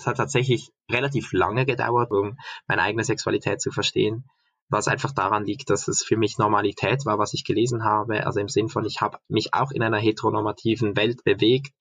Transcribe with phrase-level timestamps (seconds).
[0.00, 4.24] Es hat tatsächlich relativ lange gedauert, um meine eigene Sexualität zu verstehen,
[4.70, 8.24] was einfach daran liegt, dass es für mich Normalität war, was ich gelesen habe.
[8.24, 11.74] Also im Sinn von, ich habe mich auch in einer heteronormativen Welt bewegt.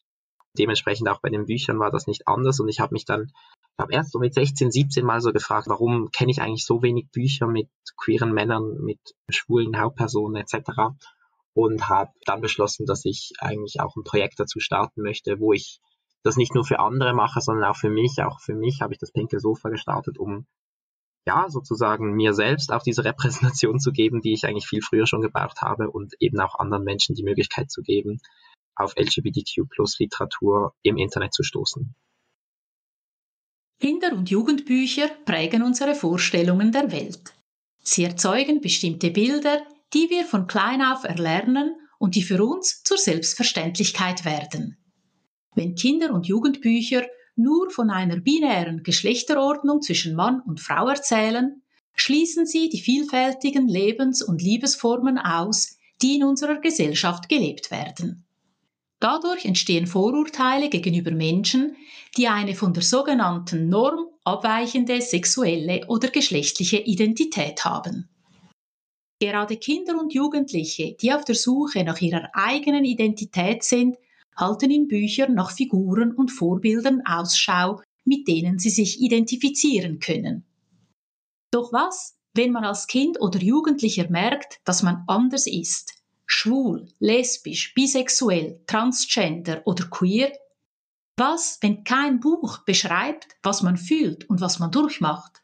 [0.58, 3.78] Dementsprechend auch bei den Büchern war das nicht anders und ich habe mich dann, ich
[3.78, 7.10] glaube erst so mit 16, 17 mal so gefragt, warum kenne ich eigentlich so wenig
[7.12, 9.00] Bücher mit queeren Männern, mit
[9.30, 10.72] schwulen Hauptpersonen etc.
[11.54, 15.80] Und habe dann beschlossen, dass ich eigentlich auch ein Projekt dazu starten möchte, wo ich
[16.24, 18.22] das nicht nur für andere mache, sondern auch für mich.
[18.22, 20.46] Auch für mich habe ich das Pinke Sofa gestartet, um
[21.26, 25.22] ja, sozusagen mir selbst auch diese Repräsentation zu geben, die ich eigentlich viel früher schon
[25.22, 28.20] gebraucht habe und eben auch anderen Menschen die Möglichkeit zu geben,
[28.76, 31.94] auf LGBTQ plus Literatur im Internet zu stoßen.
[33.80, 37.34] Kinder- und Jugendbücher prägen unsere Vorstellungen der Welt.
[37.82, 39.62] Sie erzeugen bestimmte Bilder,
[39.94, 44.78] die wir von klein auf erlernen und die für uns zur Selbstverständlichkeit werden.
[45.56, 51.62] Wenn Kinder- und Jugendbücher nur von einer binären Geschlechterordnung zwischen Mann und Frau erzählen,
[51.96, 58.26] schließen sie die vielfältigen Lebens- und Liebesformen aus, die in unserer Gesellschaft gelebt werden.
[59.00, 61.78] Dadurch entstehen Vorurteile gegenüber Menschen,
[62.18, 68.10] die eine von der sogenannten Norm abweichende sexuelle oder geschlechtliche Identität haben.
[69.20, 73.98] Gerade Kinder und Jugendliche, die auf der Suche nach ihrer eigenen Identität sind,
[74.40, 80.46] halten in Büchern nach Figuren und Vorbildern Ausschau, mit denen sie sich identifizieren können.
[81.52, 85.94] Doch was, wenn man als Kind oder Jugendlicher merkt, dass man anders ist,
[86.26, 90.32] schwul, lesbisch, bisexuell, transgender oder queer?
[91.18, 95.42] Was, wenn kein Buch beschreibt, was man fühlt und was man durchmacht?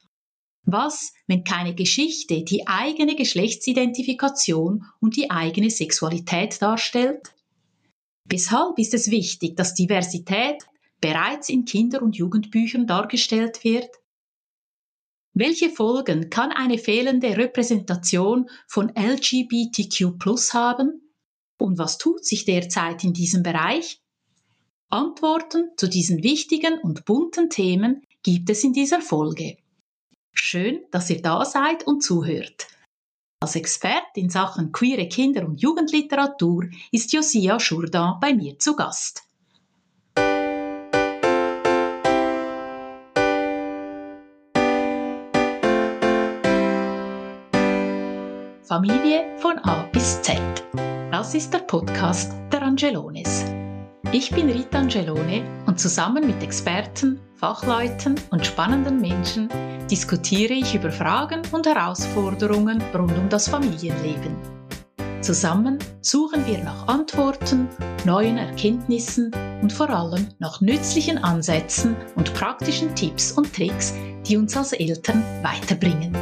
[0.64, 7.35] Was, wenn keine Geschichte die eigene Geschlechtsidentifikation und die eigene Sexualität darstellt?
[8.26, 10.64] Weshalb ist es wichtig, dass Diversität
[11.00, 13.90] bereits in Kinder- und Jugendbüchern dargestellt wird?
[15.34, 21.12] Welche Folgen kann eine fehlende Repräsentation von LGBTQ haben?
[21.58, 24.02] Und was tut sich derzeit in diesem Bereich?
[24.90, 29.58] Antworten zu diesen wichtigen und bunten Themen gibt es in dieser Folge.
[30.32, 32.68] Schön, dass ihr da seid und zuhört.
[33.46, 39.22] Als Expert in Sachen queere Kinder- und Jugendliteratur ist Josia Jourdan bei mir zu Gast.
[48.64, 50.42] Familie von A bis Z.
[51.12, 53.46] Das ist der Podcast der Angelones.
[54.12, 59.50] Ich bin Rita Angelone und zusammen mit Experten, Fachleuten und spannenden Menschen
[59.90, 64.36] diskutiere ich über Fragen und Herausforderungen rund um das Familienleben.
[65.22, 67.68] Zusammen suchen wir nach Antworten,
[68.06, 73.94] neuen Erkenntnissen und vor allem nach nützlichen Ansätzen und praktischen Tipps und Tricks,
[74.28, 76.16] die uns als Eltern weiterbringen.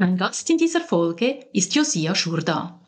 [0.00, 2.80] Mein Gast in dieser Folge ist Josia Schurda.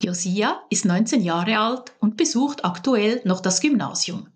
[0.00, 4.28] Josia ist 19 Jahre alt und besucht aktuell noch das Gymnasium.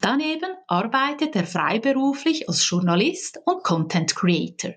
[0.00, 4.72] Daneben arbeitet er freiberuflich als Journalist und Content Creator.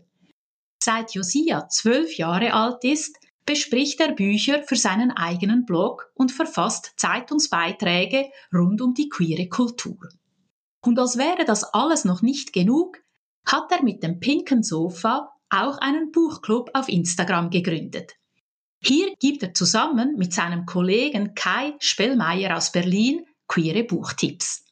[0.83, 6.93] Seit Josia zwölf Jahre alt ist, bespricht er Bücher für seinen eigenen Blog und verfasst
[6.97, 9.97] Zeitungsbeiträge rund um die queere Kultur.
[10.85, 12.99] Und als wäre das alles noch nicht genug,
[13.47, 18.13] hat er mit dem pinken Sofa auch einen Buchclub auf Instagram gegründet.
[18.79, 24.65] Hier gibt er zusammen mit seinem Kollegen Kai Spellmeier aus Berlin queere Buchtipps.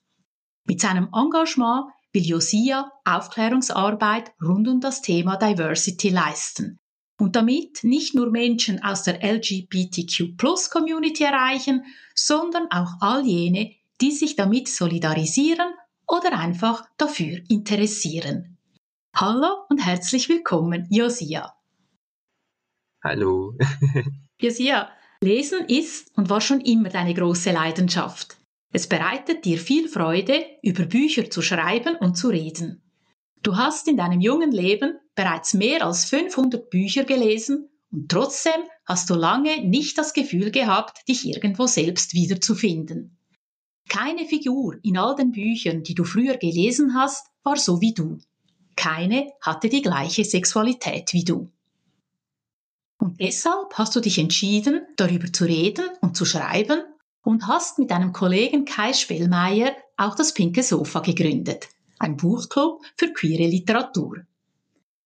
[0.66, 6.80] Mit seinem Engagement will Josia Aufklärungsarbeit rund um das Thema Diversity leisten
[7.18, 13.72] und damit nicht nur Menschen aus der LGBTQ-Plus-Community erreichen, sondern auch all jene,
[14.02, 15.74] die sich damit solidarisieren
[16.08, 18.55] oder einfach dafür interessieren.
[19.18, 21.56] Hallo und herzlich willkommen, Josia.
[23.02, 23.58] Hallo.
[24.42, 24.90] Josia,
[25.22, 28.36] Lesen ist und war schon immer deine große Leidenschaft.
[28.74, 32.84] Es bereitet dir viel Freude, über Bücher zu schreiben und zu reden.
[33.42, 39.10] Du hast in deinem jungen Leben bereits mehr als 500 Bücher gelesen und trotzdem hast
[39.10, 43.18] du lange nicht das Gefühl gehabt, dich irgendwo selbst wiederzufinden.
[43.88, 48.20] Keine Figur in all den Büchern, die du früher gelesen hast, war so wie du
[48.76, 51.50] keine hatte die gleiche Sexualität wie du.
[52.98, 56.82] Und deshalb hast du dich entschieden, darüber zu reden und zu schreiben
[57.24, 61.68] und hast mit deinem Kollegen Kai Spellmeier auch das Pinke Sofa gegründet,
[62.00, 64.26] ein Buchclub für queere Literatur.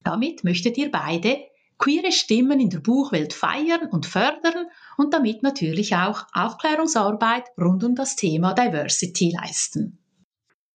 [0.03, 4.67] Damit möchtet ihr beide queere Stimmen in der Buchwelt feiern und fördern
[4.97, 9.97] und damit natürlich auch Aufklärungsarbeit rund um das Thema Diversity leisten.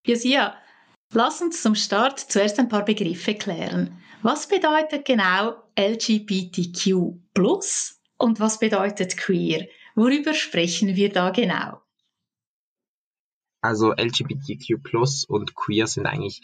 [0.05, 0.55] Josia,
[1.15, 4.01] lass uns zum Start zuerst ein paar Begriffe klären.
[4.21, 7.15] Was bedeutet genau LGBTQ
[8.17, 9.67] und was bedeutet queer?
[9.95, 11.81] Worüber sprechen wir da genau?
[13.61, 16.41] Also LGBTQ und queer sind eigentlich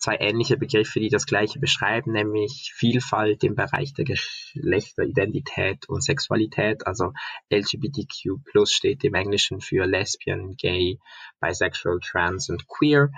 [0.00, 6.86] zwei ähnliche Begriffe, die das gleiche beschreiben, nämlich Vielfalt im Bereich der Geschlechteridentität und Sexualität.
[6.86, 7.12] Also
[7.52, 10.98] LGBTQ steht im Englischen für Lesbian, Gay,
[11.40, 13.10] Bisexual, Trans und Queer.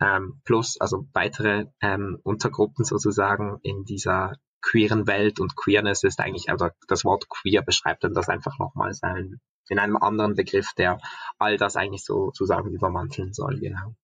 [0.00, 6.50] Ähm, plus also weitere ähm, Untergruppen sozusagen in dieser queeren Welt und Queerness ist eigentlich,
[6.50, 10.98] also das Wort queer beschreibt dann das einfach nochmal sein, in einem anderen Begriff, der
[11.38, 13.94] all das eigentlich sozusagen übermanteln soll, genau.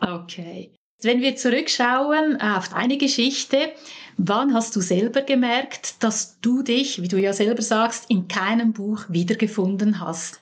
[0.00, 0.74] Okay.
[1.02, 3.72] Wenn wir zurückschauen äh, auf deine Geschichte,
[4.16, 8.72] wann hast du selber gemerkt, dass du dich, wie du ja selber sagst, in keinem
[8.72, 10.40] Buch wiedergefunden hast?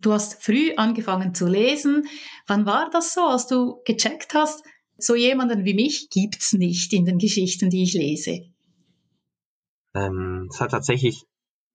[0.00, 2.06] Du hast früh angefangen zu lesen.
[2.46, 4.62] Wann war das so, als du gecheckt hast,
[4.98, 8.40] so jemanden wie mich gibt's nicht in den Geschichten, die ich lese?
[9.94, 11.24] Ähm, es hat tatsächlich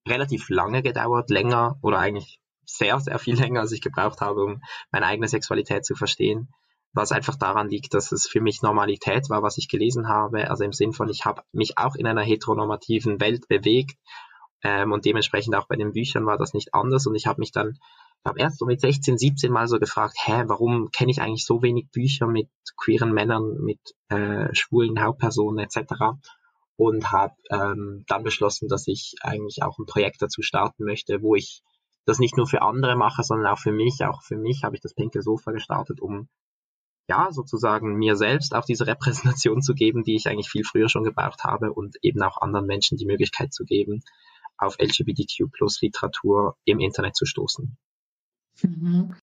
[0.08, 4.62] relativ lange gedauert, länger oder eigentlich sehr, sehr viel länger, als ich gebraucht habe, um
[4.92, 6.50] meine eigene Sexualität zu verstehen
[6.94, 10.50] was einfach daran liegt, dass es für mich Normalität war, was ich gelesen habe.
[10.50, 13.98] Also im Sinn von, ich habe mich auch in einer heteronormativen Welt bewegt
[14.64, 17.08] ähm, und dementsprechend auch bei den Büchern war das nicht anders.
[17.08, 17.80] Und ich habe mich dann,
[18.24, 21.44] ich habe erst so mit 16, 17 mal so gefragt, hä, warum kenne ich eigentlich
[21.44, 23.80] so wenig Bücher mit queeren Männern, mit
[24.10, 26.20] äh, schwulen Hauptpersonen etc.
[26.76, 31.34] Und habe ähm, dann beschlossen, dass ich eigentlich auch ein Projekt dazu starten möchte, wo
[31.34, 31.64] ich
[32.06, 34.06] das nicht nur für andere mache, sondern auch für mich.
[34.06, 36.30] Auch für mich habe ich das Pinke Sofa gestartet, um
[37.10, 41.04] ja, sozusagen mir selbst auch diese Repräsentation zu geben, die ich eigentlich viel früher schon
[41.04, 44.04] gebraucht habe und eben auch anderen Menschen die Möglichkeit zu geben,
[44.58, 47.78] auf LGBTQ plus Literatur im Internet zu stoßen.
[48.64, 49.16] Mhm.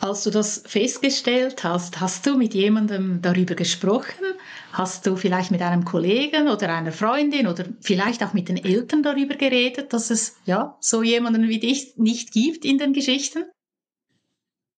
[0.00, 4.24] Als du das festgestellt hast, hast du mit jemandem darüber gesprochen?
[4.72, 9.02] Hast du vielleicht mit einem Kollegen oder einer Freundin oder vielleicht auch mit den Eltern
[9.02, 13.44] darüber geredet, dass es ja so jemanden wie dich nicht gibt in den Geschichten?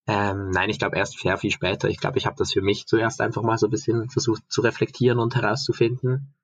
[0.09, 1.89] Ähm, nein, ich glaube erst sehr viel später.
[1.89, 4.61] Ich glaube, ich habe das für mich zuerst einfach mal so ein bisschen versucht zu
[4.61, 6.35] reflektieren und herauszufinden,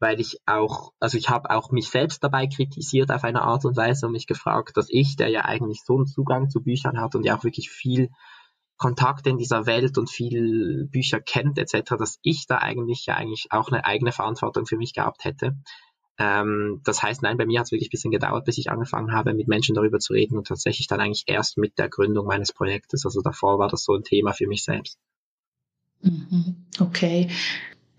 [0.00, 3.76] weil ich auch, also ich habe auch mich selbst dabei kritisiert auf eine Art und
[3.76, 7.14] Weise und mich gefragt, dass ich, der ja eigentlich so einen Zugang zu Büchern hat
[7.14, 8.10] und ja auch wirklich viel
[8.76, 13.46] Kontakt in dieser Welt und viel Bücher kennt etc., dass ich da eigentlich ja eigentlich
[13.50, 15.56] auch eine eigene Verantwortung für mich gehabt hätte.
[16.18, 19.12] Ähm, das heißt, nein, bei mir hat es wirklich ein bisschen gedauert, bis ich angefangen
[19.12, 22.52] habe, mit Menschen darüber zu reden und tatsächlich dann eigentlich erst mit der Gründung meines
[22.52, 23.04] Projektes.
[23.04, 24.98] Also davor war das so ein Thema für mich selbst.
[26.02, 26.66] Mhm.
[26.80, 27.30] Okay.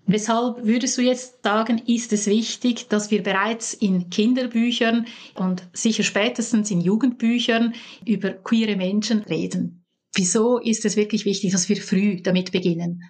[0.08, 6.04] Weshalb würdest du jetzt sagen, ist es wichtig, dass wir bereits in Kinderbüchern und sicher
[6.04, 7.74] spätestens in Jugendbüchern
[8.06, 9.84] über queere Menschen reden?
[10.16, 13.02] Wieso ist es wirklich wichtig, dass wir früh damit beginnen?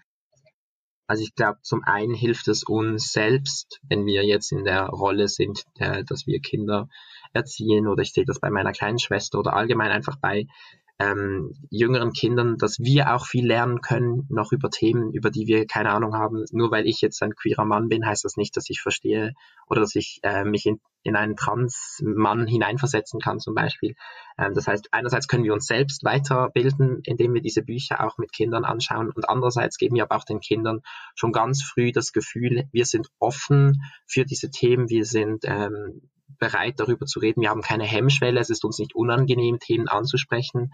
[1.07, 5.27] Also ich glaube, zum einen hilft es uns selbst, wenn wir jetzt in der Rolle
[5.27, 6.87] sind, dass wir Kinder
[7.33, 10.47] erziehen oder ich sehe das bei meiner kleinen Schwester oder allgemein einfach bei
[10.97, 15.67] ähm, jüngeren Kindern, dass wir auch viel lernen können, noch über Themen, über die wir
[15.67, 16.45] keine Ahnung haben.
[16.51, 19.33] Nur weil ich jetzt ein queerer Mann bin, heißt das nicht, dass ich verstehe
[19.67, 23.95] oder dass ich äh, mich in, in einen Trans-Mann hineinversetzen kann zum Beispiel.
[24.37, 28.31] Ähm, das heißt, einerseits können wir uns selbst weiterbilden, indem wir diese Bücher auch mit
[28.31, 30.79] Kindern anschauen und andererseits geben wir aber auch den Kindern
[31.15, 36.79] schon ganz früh das Gefühl, wir sind offen für diese Themen, wir sind ähm, bereit,
[36.79, 37.41] darüber zu reden.
[37.41, 38.39] Wir haben keine Hemmschwelle.
[38.39, 40.73] Es ist uns nicht unangenehm, Themen anzusprechen.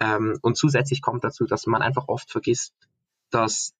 [0.00, 2.74] Ähm, und zusätzlich kommt dazu, dass man einfach oft vergisst,
[3.30, 3.74] dass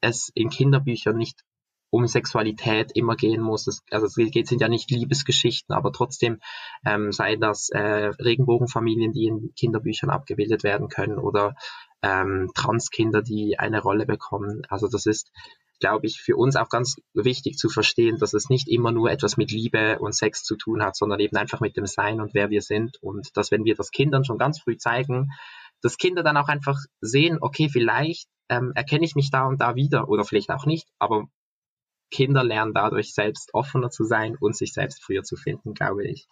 [0.00, 1.44] es in Kinderbüchern nicht
[1.90, 3.66] um Sexualität immer gehen muss.
[3.66, 6.40] Es, also es geht sind ja nicht Liebesgeschichten, aber trotzdem
[6.84, 11.54] ähm, sei das äh, Regenbogenfamilien, die in Kinderbüchern abgebildet werden können oder
[12.02, 14.62] ähm, Transkinder, die eine Rolle bekommen.
[14.68, 15.32] Also das ist
[15.80, 19.36] glaube ich, für uns auch ganz wichtig zu verstehen, dass es nicht immer nur etwas
[19.36, 22.50] mit Liebe und Sex zu tun hat, sondern eben einfach mit dem Sein und wer
[22.50, 22.96] wir sind.
[23.02, 25.30] Und dass wenn wir das Kindern schon ganz früh zeigen,
[25.82, 29.74] dass Kinder dann auch einfach sehen, okay, vielleicht ähm, erkenne ich mich da und da
[29.74, 31.28] wieder oder vielleicht auch nicht, aber
[32.10, 36.26] Kinder lernen dadurch selbst offener zu sein und sich selbst früher zu finden, glaube ich.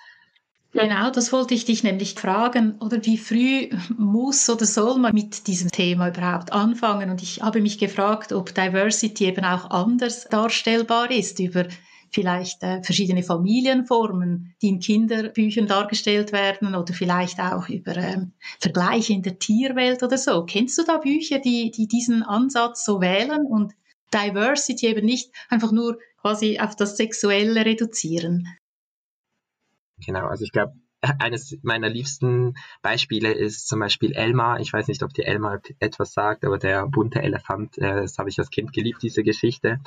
[0.79, 2.77] Genau, das wollte ich dich nämlich fragen.
[2.81, 7.09] Oder wie früh muss oder soll man mit diesem Thema überhaupt anfangen?
[7.09, 11.65] Und ich habe mich gefragt, ob Diversity eben auch anders darstellbar ist über
[12.11, 19.15] vielleicht äh, verschiedene Familienformen, die in Kinderbüchern dargestellt werden oder vielleicht auch über ähm, Vergleiche
[19.15, 20.45] in der Tierwelt oder so.
[20.45, 23.73] Kennst du da Bücher, die, die diesen Ansatz so wählen und
[24.13, 28.47] Diversity eben nicht einfach nur quasi auf das Sexuelle reduzieren?
[30.05, 30.75] Genau, also ich glaube,
[31.21, 34.61] eines meiner liebsten Beispiele ist zum Beispiel Elmar.
[34.61, 38.29] Ich weiß nicht, ob dir Elmar etwas sagt, aber der bunte Elefant, äh, das habe
[38.29, 39.81] ich als Kind geliebt, diese Geschichte.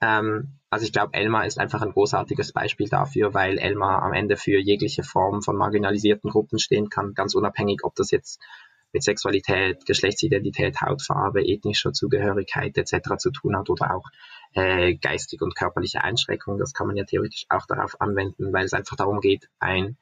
[0.00, 4.36] Ähm, also ich glaube, Elmar ist einfach ein großartiges Beispiel dafür, weil Elmar am Ende
[4.36, 8.40] für jegliche Form von marginalisierten Gruppen stehen kann, ganz unabhängig, ob das jetzt
[8.92, 13.16] mit Sexualität, Geschlechtsidentität, Hautfarbe, ethnischer Zugehörigkeit etc.
[13.18, 14.08] zu tun hat oder auch
[14.54, 16.58] äh, geistige und körperliche Einschränkungen.
[16.58, 19.96] Das kann man ja theoretisch auch darauf anwenden, weil es einfach darum geht, ein,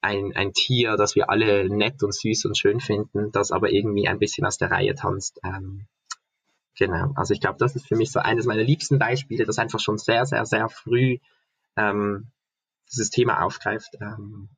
[0.00, 4.08] ein, ein Tier, das wir alle nett und süß und schön finden, das aber irgendwie
[4.08, 5.40] ein bisschen aus der Reihe tanzt.
[5.42, 5.86] Ähm,
[6.76, 9.80] genau, also ich glaube, das ist für mich so eines meiner liebsten Beispiele, das einfach
[9.80, 11.18] schon sehr, sehr, sehr früh
[11.76, 12.28] ähm,
[12.90, 13.96] dieses Thema aufgreift.
[14.00, 14.48] Ähm,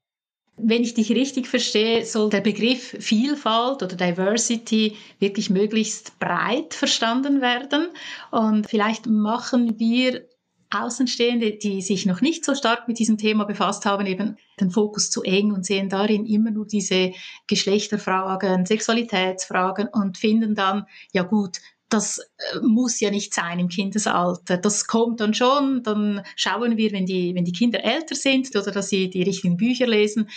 [0.62, 7.40] wenn ich dich richtig verstehe, soll der Begriff Vielfalt oder Diversity wirklich möglichst breit verstanden
[7.40, 7.88] werden.
[8.30, 10.26] Und vielleicht machen wir
[10.72, 15.10] Außenstehende, die sich noch nicht so stark mit diesem Thema befasst haben, eben den Fokus
[15.10, 17.12] zu eng und sehen darin immer nur diese
[17.48, 21.58] Geschlechterfragen, Sexualitätsfragen und finden dann, ja gut,
[21.90, 24.56] das äh, muss ja nicht sein im Kindesalter.
[24.56, 28.70] Das kommt dann schon, dann schauen wir, wenn die, wenn die Kinder älter sind oder
[28.70, 30.28] dass sie die richtigen Bücher lesen.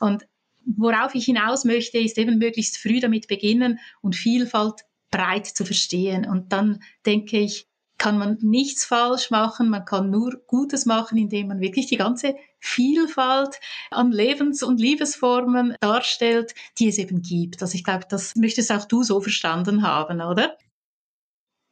[0.00, 0.26] Und
[0.64, 6.26] worauf ich hinaus möchte, ist eben möglichst früh damit beginnen und Vielfalt breit zu verstehen.
[6.26, 11.46] Und dann denke ich, kann man nichts falsch machen, man kann nur Gutes machen, indem
[11.46, 13.60] man wirklich die ganze Vielfalt
[13.92, 17.62] an Lebens- und Liebesformen darstellt, die es eben gibt.
[17.62, 20.56] Also ich glaube, das möchtest auch du so verstanden haben, oder?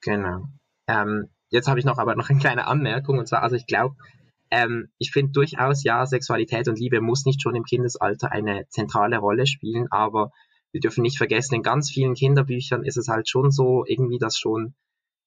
[0.02, 0.44] Genau.
[0.86, 3.96] Ähm, jetzt habe ich noch aber noch eine kleine Anmerkung und zwar, also ich glaube,
[4.50, 9.18] ähm, ich finde durchaus, ja, Sexualität und Liebe muss nicht schon im Kindesalter eine zentrale
[9.18, 10.32] Rolle spielen, aber
[10.72, 14.38] wir dürfen nicht vergessen, in ganz vielen Kinderbüchern ist es halt schon so, irgendwie, dass
[14.38, 14.74] schon,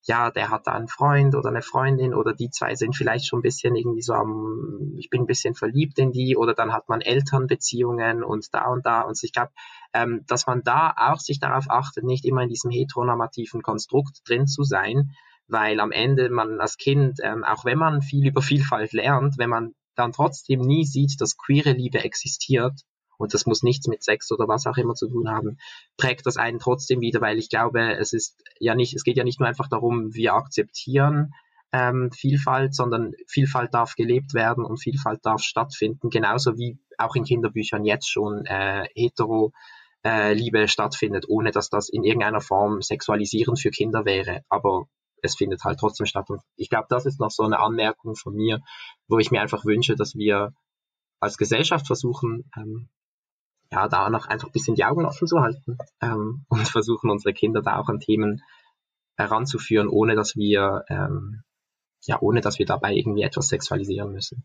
[0.06, 3.40] ja, der hat da einen Freund oder eine Freundin oder die zwei sind vielleicht schon
[3.40, 6.90] ein bisschen irgendwie so am, ich bin ein bisschen verliebt in die oder dann hat
[6.90, 9.52] man Elternbeziehungen und da und da und ich glaube,
[9.94, 14.46] ähm, dass man da auch sich darauf achtet, nicht immer in diesem heteronormativen Konstrukt drin
[14.46, 15.12] zu sein,
[15.48, 19.50] weil am Ende man als Kind, ähm, auch wenn man viel über Vielfalt lernt, wenn
[19.50, 22.82] man dann trotzdem nie sieht, dass queere Liebe existiert,
[23.18, 25.58] und das muss nichts mit Sex oder was auch immer zu tun haben,
[25.98, 29.24] prägt das einen trotzdem wieder, weil ich glaube, es ist ja nicht, es geht ja
[29.24, 31.34] nicht nur einfach darum, wir akzeptieren
[31.72, 37.24] ähm, Vielfalt, sondern Vielfalt darf gelebt werden und Vielfalt darf stattfinden, genauso wie auch in
[37.24, 39.52] Kinderbüchern jetzt schon äh, hetero
[40.06, 44.44] äh, Liebe stattfindet, ohne dass das in irgendeiner Form sexualisierend für Kinder wäre.
[44.50, 44.86] Aber
[45.24, 46.30] es findet halt trotzdem statt.
[46.30, 48.60] Und ich glaube, das ist noch so eine Anmerkung von mir,
[49.08, 50.54] wo ich mir einfach wünsche, dass wir
[51.20, 52.90] als Gesellschaft versuchen, ähm,
[53.74, 57.34] ja, da noch einfach ein bisschen die Augen offen zu halten ähm, und versuchen, unsere
[57.34, 58.42] Kinder da auch an Themen
[59.18, 61.42] heranzuführen, ohne dass wir, ähm,
[62.06, 64.44] ja, ohne dass wir dabei irgendwie etwas sexualisieren müssen.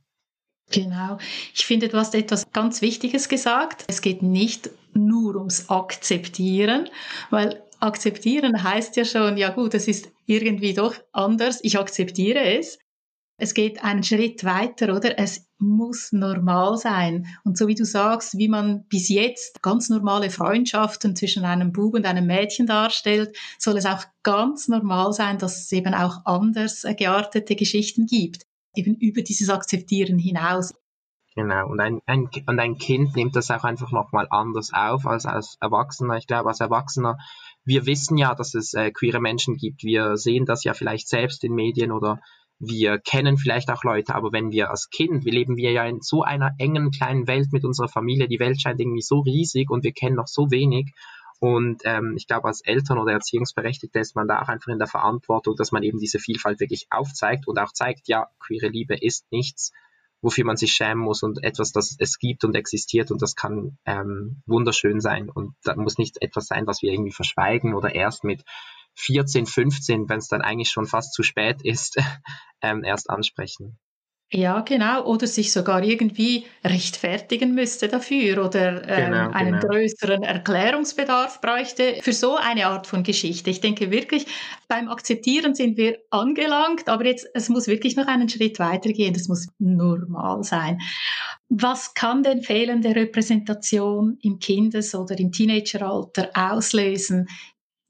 [0.71, 1.19] Genau.
[1.55, 3.85] Ich finde, du hast etwas ganz Wichtiges gesagt.
[3.89, 6.91] Es geht nicht nur ums Akzeptieren,
[7.31, 12.79] weil akzeptieren heißt ja schon, ja gut, es ist irgendwie doch anders, ich akzeptiere es.
[13.39, 15.19] Es geht einen Schritt weiter, oder?
[15.19, 17.27] Es muss normal sein.
[17.45, 21.95] Und so wie du sagst, wie man bis jetzt ganz normale Freundschaften zwischen einem Bub
[21.95, 26.85] und einem Mädchen darstellt, soll es auch ganz normal sein, dass es eben auch anders
[26.97, 30.75] geartete Geschichten gibt eben über dieses Akzeptieren hinaus.
[31.35, 35.25] Genau, und ein, ein, und ein Kind nimmt das auch einfach nochmal anders auf als
[35.25, 36.17] als Erwachsener.
[36.17, 37.17] Ich glaube, als Erwachsener,
[37.65, 39.85] wir wissen ja, dass es äh, queere Menschen gibt.
[39.85, 42.21] Wir sehen das ja vielleicht selbst in Medien oder
[42.59, 46.01] wir kennen vielleicht auch Leute, aber wenn wir als Kind, wir leben wir ja in
[46.01, 49.85] so einer engen kleinen Welt mit unserer Familie, die Welt scheint irgendwie so riesig und
[49.85, 50.93] wir kennen noch so wenig
[51.41, 54.89] und ähm, ich glaube, als Eltern oder Erziehungsberechtigte ist man da auch einfach in der
[54.89, 59.31] Verantwortung, dass man eben diese Vielfalt wirklich aufzeigt und auch zeigt, ja, queere Liebe ist
[59.31, 59.73] nichts,
[60.21, 63.79] wofür man sich schämen muss und etwas, das es gibt und existiert und das kann
[63.85, 65.31] ähm, wunderschön sein.
[65.31, 68.43] Und da muss nicht etwas sein, was wir irgendwie verschweigen oder erst mit
[68.99, 71.97] 14, 15, wenn es dann eigentlich schon fast zu spät ist,
[72.63, 73.79] ähm, erst ansprechen.
[74.31, 75.07] Ja, genau.
[75.07, 79.73] Oder sich sogar irgendwie rechtfertigen müsste dafür oder ähm, genau, einen genau.
[79.73, 83.49] größeren Erklärungsbedarf bräuchte für so eine Art von Geschichte.
[83.49, 84.27] Ich denke wirklich,
[84.69, 89.15] beim Akzeptieren sind wir angelangt, aber jetzt, es muss wirklich noch einen Schritt weitergehen.
[89.15, 90.79] Das muss normal sein.
[91.49, 97.29] Was kann denn fehlende Repräsentation im Kindes- oder im Teenageralter auslösen?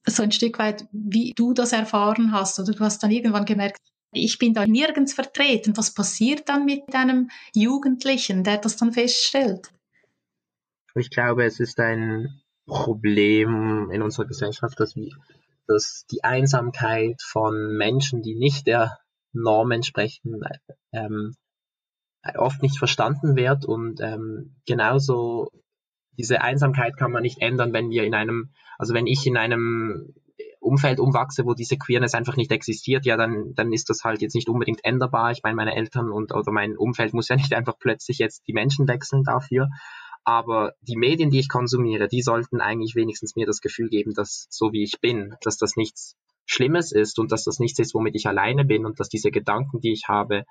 [0.08, 3.78] So ein Stück weit, wie du das erfahren hast oder du hast dann irgendwann gemerkt,
[4.12, 5.76] ich bin da nirgends vertreten.
[5.76, 9.70] Was passiert dann mit einem Jugendlichen, der das dann feststellt?
[10.94, 15.10] Ich glaube, es ist ein Problem in unserer Gesellschaft, dass, wir,
[15.66, 18.98] dass die Einsamkeit von Menschen, die nicht der
[19.32, 20.40] Norm entsprechen,
[20.92, 21.34] ähm,
[22.36, 25.50] oft nicht verstanden wird und ähm, genauso
[26.18, 30.14] diese Einsamkeit kann man nicht ändern, wenn wir in einem, also wenn ich in einem
[30.60, 34.34] Umfeld umwachse, wo diese Queerness einfach nicht existiert, ja, dann, dann ist das halt jetzt
[34.34, 35.30] nicht unbedingt änderbar.
[35.30, 38.52] Ich meine, meine Eltern und oder mein Umfeld muss ja nicht einfach plötzlich jetzt die
[38.52, 39.68] Menschen wechseln dafür.
[40.24, 44.46] Aber die Medien, die ich konsumiere, die sollten eigentlich wenigstens mir das Gefühl geben, dass
[44.50, 48.14] so wie ich bin, dass das nichts Schlimmes ist und dass das nichts ist, womit
[48.14, 50.44] ich alleine bin und dass diese Gedanken, die ich habe,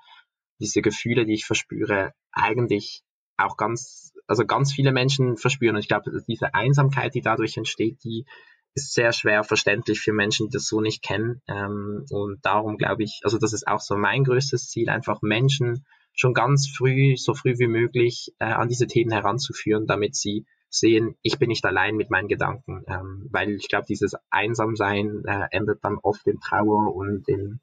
[0.58, 3.02] diese Gefühle, die ich verspüre, eigentlich
[3.36, 5.74] auch ganz, also ganz viele Menschen verspüren.
[5.74, 8.26] Und ich glaube, diese Einsamkeit, die dadurch entsteht, die
[8.74, 11.42] ist sehr schwer verständlich für Menschen, die das so nicht kennen.
[11.48, 15.84] Ähm, und darum glaube ich, also das ist auch so mein größtes Ziel, einfach Menschen
[16.12, 21.16] schon ganz früh, so früh wie möglich äh, an diese Themen heranzuführen, damit sie sehen,
[21.22, 25.82] ich bin nicht allein mit meinen Gedanken, ähm, weil ich glaube, dieses Einsamsein äh, endet
[25.82, 27.60] dann oft in Trauer und in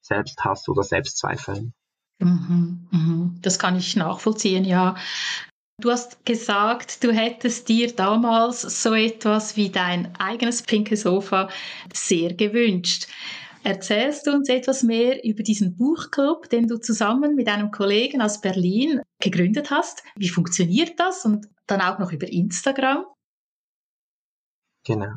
[0.00, 1.74] Selbsthass oder Selbstzweifeln.
[2.18, 3.38] Mhm, mhm.
[3.42, 4.96] Das kann ich nachvollziehen, ja.
[5.78, 11.50] Du hast gesagt, du hättest dir damals so etwas wie dein eigenes pinke Sofa
[11.92, 13.08] sehr gewünscht.
[13.62, 18.40] Erzählst du uns etwas mehr über diesen Buchclub, den du zusammen mit einem Kollegen aus
[18.40, 20.02] Berlin gegründet hast?
[20.14, 21.26] Wie funktioniert das?
[21.26, 23.04] Und dann auch noch über Instagram?
[24.86, 25.12] Genau.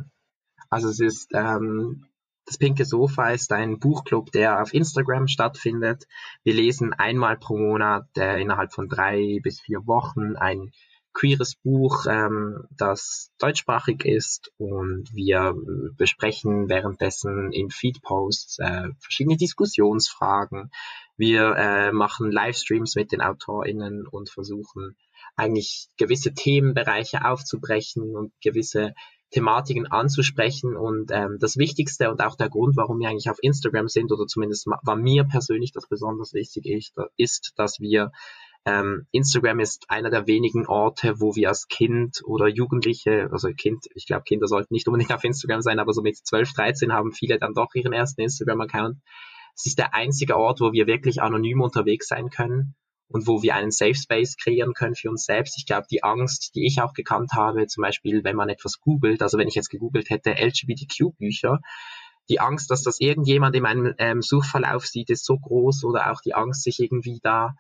[0.70, 2.09] Also es ist ähm,
[2.50, 6.08] das Pinke Sofa ist ein Buchclub, der auf Instagram stattfindet.
[6.44, 10.72] Wir lesen einmal pro Monat äh, innerhalb von drei bis vier Wochen ein
[11.14, 15.54] queeres Buch, ähm, das deutschsprachig ist und wir
[15.96, 20.72] besprechen währenddessen in Feedposts äh, verschiedene Diskussionsfragen.
[21.18, 24.98] Wir äh, machen Livestreams mit den AutorInnen und versuchen
[25.36, 28.96] eigentlich gewisse Themenbereiche aufzubrechen und gewisse
[29.32, 30.76] Thematiken anzusprechen.
[30.76, 34.26] Und ähm, das Wichtigste und auch der Grund, warum wir eigentlich auf Instagram sind, oder
[34.26, 38.12] zumindest war mir persönlich das besonders wichtig ist, ist dass wir
[38.66, 43.86] ähm, Instagram ist einer der wenigen Orte, wo wir als Kind oder Jugendliche, also Kind,
[43.96, 47.14] ich glaube, Kinder sollten nicht unbedingt auf Instagram sein, aber so mit 12, 13 haben
[47.14, 48.98] viele dann doch ihren ersten Instagram-Account.
[49.56, 52.76] Es ist der einzige Ort, wo wir wirklich anonym unterwegs sein können
[53.10, 55.58] und wo wir einen Safe Space kreieren können für uns selbst.
[55.58, 59.22] Ich glaube, die Angst, die ich auch gekannt habe, zum Beispiel, wenn man etwas googelt,
[59.22, 61.60] also wenn ich jetzt gegoogelt hätte, LGBTQ-Bücher,
[62.30, 66.22] die Angst, dass das irgendjemand in meinem ähm, Suchverlauf sieht, ist so groß oder auch
[66.22, 67.56] die Angst, sich irgendwie da,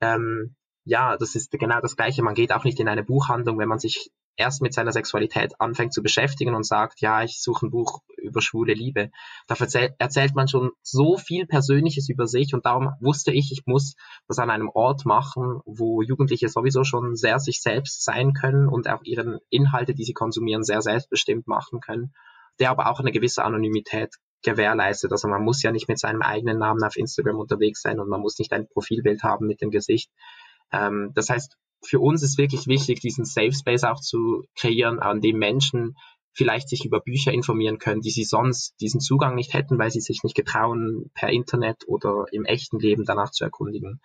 [0.00, 2.22] ähm, ja, das ist genau das Gleiche.
[2.22, 5.92] Man geht auch nicht in eine Buchhandlung, wenn man sich erst mit seiner Sexualität anfängt
[5.92, 9.10] zu beschäftigen und sagt, ja, ich suche ein Buch über schwule Liebe,
[9.46, 9.56] da
[9.98, 13.94] erzählt man schon so viel Persönliches über sich und darum wusste ich, ich muss
[14.26, 18.88] das an einem Ort machen, wo Jugendliche sowieso schon sehr sich selbst sein können und
[18.88, 22.12] auch ihren Inhalte, die sie konsumieren, sehr selbstbestimmt machen können,
[22.58, 25.10] der aber auch eine gewisse Anonymität gewährleistet.
[25.12, 28.20] Also man muss ja nicht mit seinem eigenen Namen auf Instagram unterwegs sein und man
[28.20, 30.10] muss nicht ein Profilbild haben mit dem Gesicht.
[30.70, 35.20] Ähm, das heißt, für uns ist wirklich wichtig, diesen Safe Space auch zu kreieren, an
[35.20, 35.94] dem Menschen
[36.32, 40.00] vielleicht sich über Bücher informieren können, die sie sonst diesen Zugang nicht hätten, weil sie
[40.00, 44.00] sich nicht getrauen, per Internet oder im echten Leben danach zu erkundigen.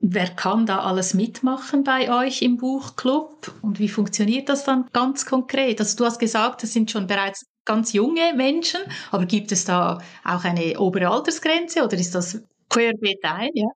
[0.00, 5.26] Wer kann da alles mitmachen bei euch im Buchclub und wie funktioniert das dann ganz
[5.26, 5.80] konkret?
[5.80, 9.98] Also du hast gesagt, es sind schon bereits ganz junge Menschen, aber gibt es da
[10.24, 12.40] auch eine obere Altersgrenze oder ist das
[12.70, 13.50] querbeet ein?
[13.54, 13.66] Ja?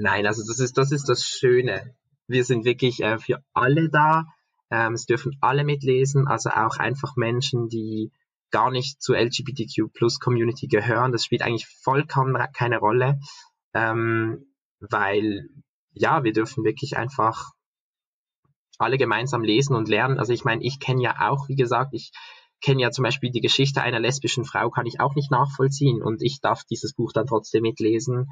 [0.00, 1.92] Nein, also das ist, das ist das Schöne.
[2.28, 4.26] Wir sind wirklich äh, für alle da.
[4.70, 8.12] Ähm, es dürfen alle mitlesen, also auch einfach Menschen, die
[8.52, 11.10] gar nicht zur LGBTQ Plus Community gehören.
[11.10, 13.18] Das spielt eigentlich vollkommen keine Rolle,
[13.74, 14.46] ähm,
[14.78, 15.48] weil
[15.94, 17.50] ja, wir dürfen wirklich einfach
[18.78, 20.20] alle gemeinsam lesen und lernen.
[20.20, 22.12] Also ich meine, ich kenne ja auch, wie gesagt, ich
[22.60, 26.22] kenne ja zum Beispiel die Geschichte einer lesbischen Frau, kann ich auch nicht nachvollziehen und
[26.22, 28.28] ich darf dieses Buch dann trotzdem mitlesen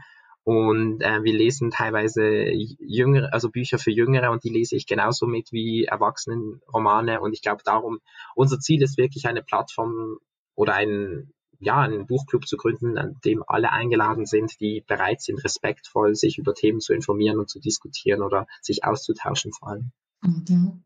[0.46, 5.26] und äh, wir lesen teilweise jüngere, also Bücher für Jüngere und die lese ich genauso
[5.26, 7.20] mit wie Erwachsenenromane.
[7.20, 7.98] Und ich glaube darum,
[8.36, 10.18] unser Ziel ist wirklich eine Plattform
[10.54, 15.42] oder ein, ja, einen Buchclub zu gründen, an dem alle eingeladen sind, die bereit sind,
[15.42, 19.90] respektvoll sich über Themen zu informieren und zu diskutieren oder sich auszutauschen vor allem.
[20.22, 20.84] Mhm.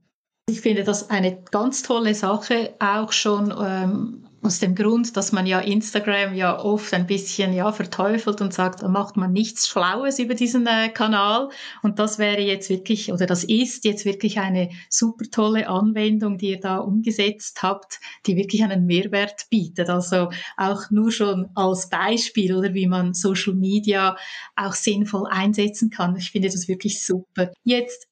[0.49, 5.47] Ich finde das eine ganz tolle Sache, auch schon ähm, aus dem Grund, dass man
[5.47, 10.19] ja Instagram ja oft ein bisschen ja verteufelt und sagt, da macht man nichts Schlaues
[10.19, 11.51] über diesen äh, Kanal.
[11.83, 16.51] Und das wäre jetzt wirklich, oder das ist jetzt wirklich eine super tolle Anwendung, die
[16.51, 19.91] ihr da umgesetzt habt, die wirklich einen Mehrwert bietet.
[19.91, 24.17] Also auch nur schon als Beispiel oder wie man Social Media
[24.57, 26.17] auch sinnvoll einsetzen kann.
[26.17, 27.51] Ich finde das wirklich super.
[27.65, 28.07] Jetzt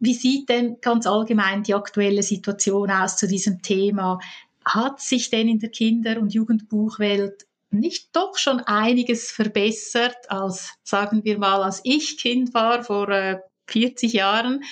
[0.00, 4.18] wie sieht denn ganz allgemein die aktuelle Situation aus zu diesem Thema?
[4.64, 11.24] Hat sich denn in der Kinder- und Jugendbuchwelt nicht doch schon einiges verbessert als, sagen
[11.24, 14.64] wir mal, als ich Kind war vor äh, 40 Jahren.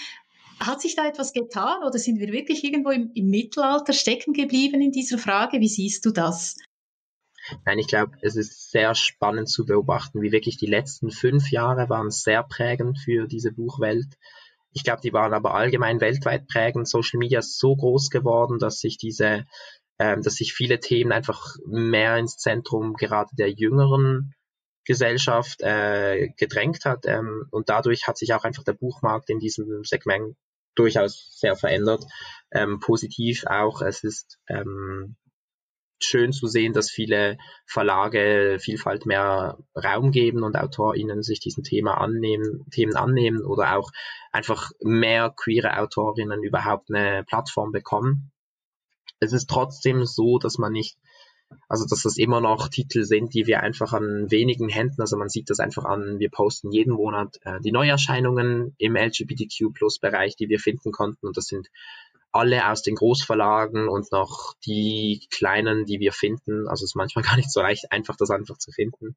[0.60, 4.80] Hat sich da etwas getan oder sind wir wirklich irgendwo im, im Mittelalter stecken geblieben
[4.82, 5.60] in dieser Frage?
[5.60, 6.56] Wie siehst du das?
[7.64, 11.88] Nein, ich glaube, es ist sehr spannend zu beobachten, wie wirklich die letzten fünf Jahre
[11.88, 14.18] waren sehr prägend für diese Buchwelt.
[14.72, 16.88] Ich glaube, die waren aber allgemein weltweit prägend.
[16.88, 19.46] Social Media ist so groß geworden, dass sich diese,
[19.98, 24.34] ähm, dass sich viele Themen einfach mehr ins Zentrum gerade der jüngeren
[24.84, 27.04] Gesellschaft äh, gedrängt hat.
[27.06, 30.36] Ähm, und dadurch hat sich auch einfach der Buchmarkt in diesem Segment
[30.74, 32.04] durchaus sehr verändert.
[32.50, 35.16] Ähm, positiv auch, es ist ähm,
[36.00, 41.98] schön zu sehen, dass viele Verlage Vielfalt mehr Raum geben und AutorInnen sich diesen Thema
[41.98, 43.90] annehmen, Themen annehmen oder auch
[44.32, 48.30] einfach mehr queere Autorinnen überhaupt eine Plattform bekommen.
[49.20, 50.96] Es ist trotzdem so, dass man nicht,
[51.68, 55.28] also dass das immer noch Titel sind, die wir einfach an wenigen Händen, also man
[55.28, 60.60] sieht das einfach an, wir posten jeden Monat äh, die Neuerscheinungen im LGBTQ-Plus-Bereich, die wir
[60.60, 61.68] finden konnten und das sind
[62.32, 66.68] alle aus den Großverlagen und noch die kleinen, die wir finden.
[66.68, 69.16] Also es ist manchmal gar nicht so leicht, einfach das einfach zu finden.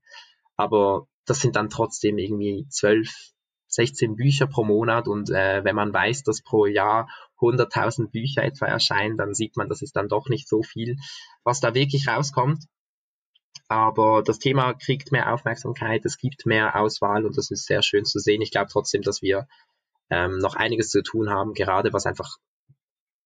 [0.55, 3.31] Aber das sind dann trotzdem irgendwie zwölf,
[3.73, 8.65] 16 Bücher pro Monat und äh, wenn man weiß, dass pro Jahr 100.000 Bücher etwa
[8.65, 10.97] erscheinen, dann sieht man, das ist dann doch nicht so viel,
[11.43, 12.65] was da wirklich rauskommt.
[13.67, 18.03] Aber das Thema kriegt mehr Aufmerksamkeit, es gibt mehr Auswahl und das ist sehr schön
[18.03, 18.41] zu sehen.
[18.41, 19.47] Ich glaube trotzdem, dass wir
[20.10, 22.38] ähm, noch einiges zu tun haben, gerade was einfach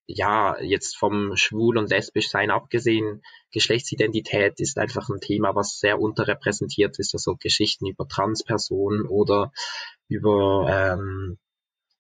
[0.08, 7.00] ja, jetzt vom Schwul- und Lesbisch-Sein abgesehen, Geschlechtsidentität ist einfach ein Thema, was sehr unterrepräsentiert
[7.00, 7.14] ist.
[7.14, 9.52] Also Geschichten über Transpersonen oder
[10.08, 11.38] über, ähm,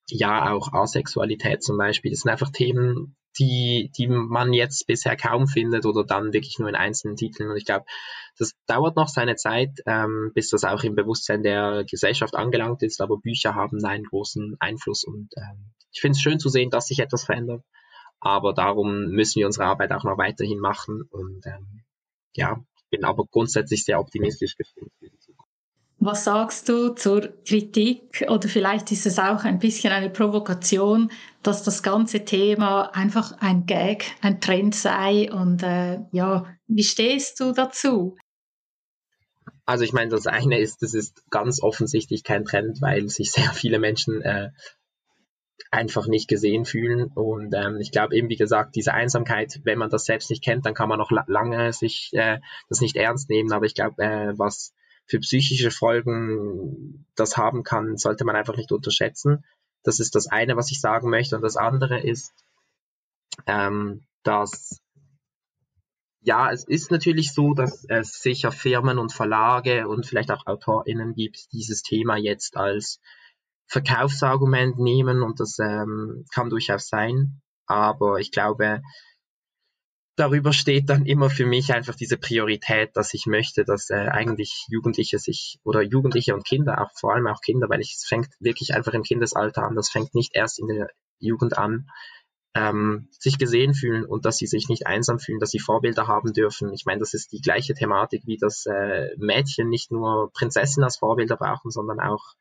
[0.10, 2.12] ja, auch Asexualität zum Beispiel.
[2.12, 6.70] Das sind einfach Themen, die, die man jetzt bisher kaum findet oder dann wirklich nur
[6.70, 7.50] in einzelnen Titeln.
[7.50, 7.86] Und ich glaube,
[8.38, 13.02] das dauert noch seine Zeit, ähm, bis das auch im Bewusstsein der Gesellschaft angelangt ist.
[13.02, 16.88] Aber Bücher haben einen großen Einfluss und ähm, ich finde es schön zu sehen, dass
[16.88, 17.64] sich etwas verändert.
[18.20, 21.04] Aber darum müssen wir unsere Arbeit auch noch weiterhin machen.
[21.10, 21.84] Und ähm,
[22.34, 24.92] ja, bin aber grundsätzlich sehr optimistisch gestimmt.
[25.98, 31.10] Was sagst du zur Kritik oder vielleicht ist es auch ein bisschen eine Provokation,
[31.42, 37.40] dass das ganze Thema einfach ein Gag, ein Trend sei und äh, ja, wie stehst
[37.40, 38.18] du dazu?
[39.66, 43.52] Also ich meine, das eine ist, das ist ganz offensichtlich kein Trend, weil sich sehr
[43.52, 44.52] viele Menschen äh,
[45.72, 47.12] einfach nicht gesehen fühlen.
[47.14, 50.66] Und ähm, ich glaube eben, wie gesagt, diese Einsamkeit, wenn man das selbst nicht kennt,
[50.66, 52.40] dann kann man noch la lange sich äh,
[52.70, 53.52] das nicht ernst nehmen.
[53.52, 54.74] Aber ich glaube, äh, was
[55.08, 59.44] für psychische Folgen das haben kann, sollte man einfach nicht unterschätzen.
[59.84, 61.36] Das ist das eine, was ich sagen möchte.
[61.36, 62.34] Und das andere ist,
[63.46, 64.82] ähm, dass
[66.22, 71.14] ja, es ist natürlich so, dass es sicher Firmen und Verlage und vielleicht auch AutorInnen
[71.14, 73.00] gibt, dieses Thema jetzt als
[73.68, 77.42] Verkaufsargument nehmen und das ähm, kann durchaus sein.
[77.68, 78.82] Aber ich glaube,
[80.16, 84.66] darüber steht dann immer für mich einfach diese Priorität, dass ich möchte, dass äh, eigentlich
[84.70, 88.74] Jugendliche sich oder Jugendliche und Kinder, auch vor allem auch Kinder, weil es fängt wirklich
[88.74, 91.88] einfach im Kindesalter an, das fängt nicht erst in der Jugend an,
[92.56, 96.32] ähm, sich gesehen fühlen und dass sie sich nicht einsam fühlen, dass sie Vorbilder haben
[96.32, 96.72] dürfen.
[96.74, 100.98] Ich meine, das ist die gleiche Thematik, wie das äh, Mädchen nicht nur Prinzessin als
[100.98, 102.36] Vorbilder brauchen, sondern auch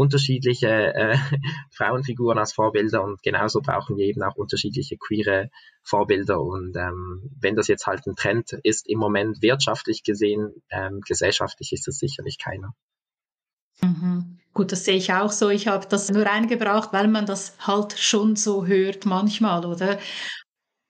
[0.00, 1.16] unterschiedliche äh,
[1.70, 5.50] Frauenfiguren als Vorbilder und genauso brauchen wir eben auch unterschiedliche queere
[5.82, 6.40] Vorbilder.
[6.40, 11.72] Und ähm, wenn das jetzt halt ein Trend ist, im Moment wirtschaftlich gesehen, ähm, gesellschaftlich
[11.72, 12.74] ist das sicherlich keiner.
[13.82, 14.38] Mhm.
[14.54, 15.50] Gut, das sehe ich auch so.
[15.50, 19.98] Ich habe das nur eingebracht, weil man das halt schon so hört manchmal, oder?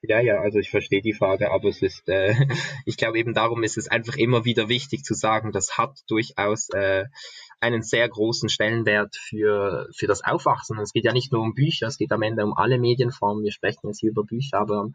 [0.02, 2.34] Ja, ja, also ich verstehe die Frage, aber es ist, äh,
[2.86, 6.70] ich glaube eben darum ist es einfach immer wieder wichtig zu sagen, das hat durchaus
[6.70, 7.04] äh,
[7.60, 10.78] einen sehr großen Stellenwert für, für das Aufwachsen.
[10.78, 13.44] es geht ja nicht nur um Bücher, es geht am Ende um alle Medienformen.
[13.44, 14.94] Wir sprechen jetzt hier über Bücher, aber am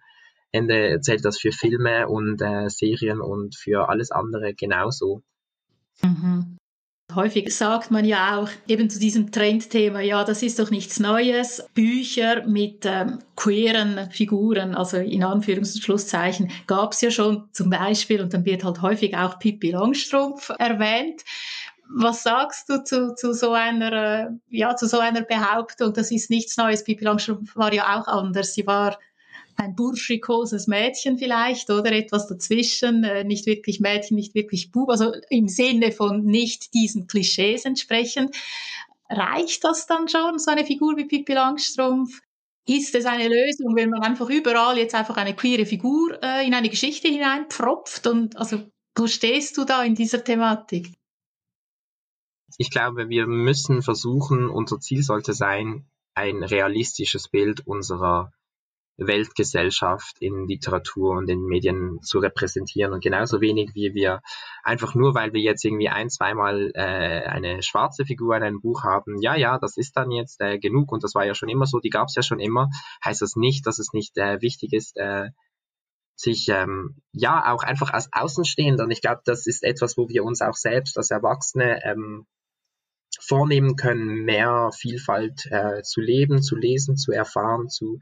[0.51, 5.21] Ende zählt das für Filme und äh, Serien und für alles andere genauso.
[6.01, 6.57] Mhm.
[7.13, 11.63] Häufig sagt man ja auch eben zu diesem Trendthema, ja, das ist doch nichts Neues.
[11.75, 17.69] Bücher mit ähm, queeren Figuren, also in Anführungs- und Schlusszeichen, gab es ja schon zum
[17.69, 21.21] Beispiel, und dann wird halt häufig auch Pippi Longstrumpf erwähnt.
[21.89, 25.93] Was sagst du zu, zu so einer, ja, zu so einer Behauptung?
[25.93, 26.83] Das ist nichts Neues.
[26.83, 28.53] Pippi Langstrumpf war ja auch anders.
[28.53, 28.97] Sie war
[29.57, 35.13] ein burschikoses Mädchen vielleicht oder etwas dazwischen, äh, nicht wirklich Mädchen, nicht wirklich Bub, also
[35.29, 38.31] im Sinne von nicht diesen Klischees entsprechen.
[39.09, 42.21] Reicht das dann schon, so eine Figur wie Pippi Langstrumpf?
[42.67, 46.53] Ist es eine Lösung, wenn man einfach überall jetzt einfach eine queere Figur äh, in
[46.55, 48.63] eine Geschichte hineinpfropft und also
[48.97, 50.91] Wo stehst du da in dieser Thematik?
[52.57, 58.31] Ich glaube, wir müssen versuchen, unser Ziel sollte sein, ein realistisches Bild unserer
[58.97, 62.93] Weltgesellschaft in Literatur und in Medien zu repräsentieren.
[62.93, 64.21] Und genauso wenig wie wir
[64.63, 68.83] einfach nur, weil wir jetzt irgendwie ein, zweimal äh, eine schwarze Figur in einem Buch
[68.83, 71.65] haben, ja, ja, das ist dann jetzt äh, genug und das war ja schon immer
[71.65, 72.69] so, die gab es ja schon immer,
[73.03, 75.29] heißt das nicht, dass es nicht äh, wichtig ist, äh,
[76.15, 78.85] sich ähm, ja auch einfach als Außenstehender.
[78.85, 82.25] Und ich glaube, das ist etwas, wo wir uns auch selbst als Erwachsene ähm,
[83.21, 87.99] vornehmen können, mehr Vielfalt äh, zu leben, zu lesen, zu erfahren, zu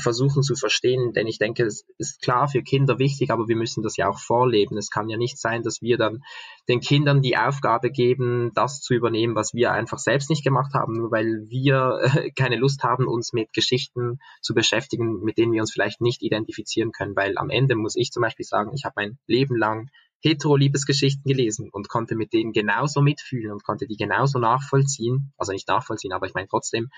[0.00, 3.82] versuchen zu verstehen, denn ich denke, es ist klar für Kinder wichtig, aber wir müssen
[3.82, 4.78] das ja auch vorleben.
[4.78, 6.22] Es kann ja nicht sein, dass wir dann
[6.68, 10.94] den Kindern die Aufgabe geben, das zu übernehmen, was wir einfach selbst nicht gemacht haben,
[10.94, 15.60] nur weil wir äh, keine Lust haben, uns mit Geschichten zu beschäftigen, mit denen wir
[15.60, 18.94] uns vielleicht nicht identifizieren können, weil am Ende muss ich zum Beispiel sagen, ich habe
[18.96, 19.90] mein Leben lang
[20.22, 25.68] Hetero-Liebesgeschichten gelesen und konnte mit denen genauso mitfühlen und konnte die genauso nachvollziehen, also nicht
[25.68, 26.90] nachvollziehen, aber ich meine trotzdem,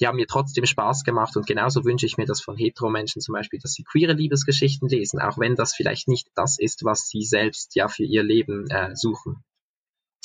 [0.00, 3.34] die haben mir trotzdem Spaß gemacht und genauso wünsche ich mir das von Hetero-Menschen zum
[3.34, 7.22] Beispiel, dass sie queere Liebesgeschichten lesen, auch wenn das vielleicht nicht das ist, was sie
[7.22, 9.44] selbst ja für ihr Leben äh, suchen.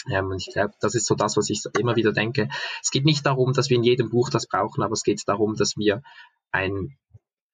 [0.10, 2.50] Ähm, und ich glaube, das ist so das, was ich immer wieder denke.
[2.82, 5.56] Es geht nicht darum, dass wir in jedem Buch das brauchen, aber es geht darum,
[5.56, 6.02] dass wir
[6.52, 6.98] ein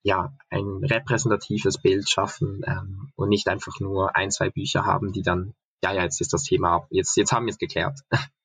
[0.04, 5.22] ja, ein repräsentatives Bild schaffen ähm, und nicht einfach nur ein, zwei Bücher haben, die
[5.22, 5.54] dann,
[5.84, 8.00] ja, ja, jetzt ist das Thema, jetzt, jetzt haben wir es geklärt.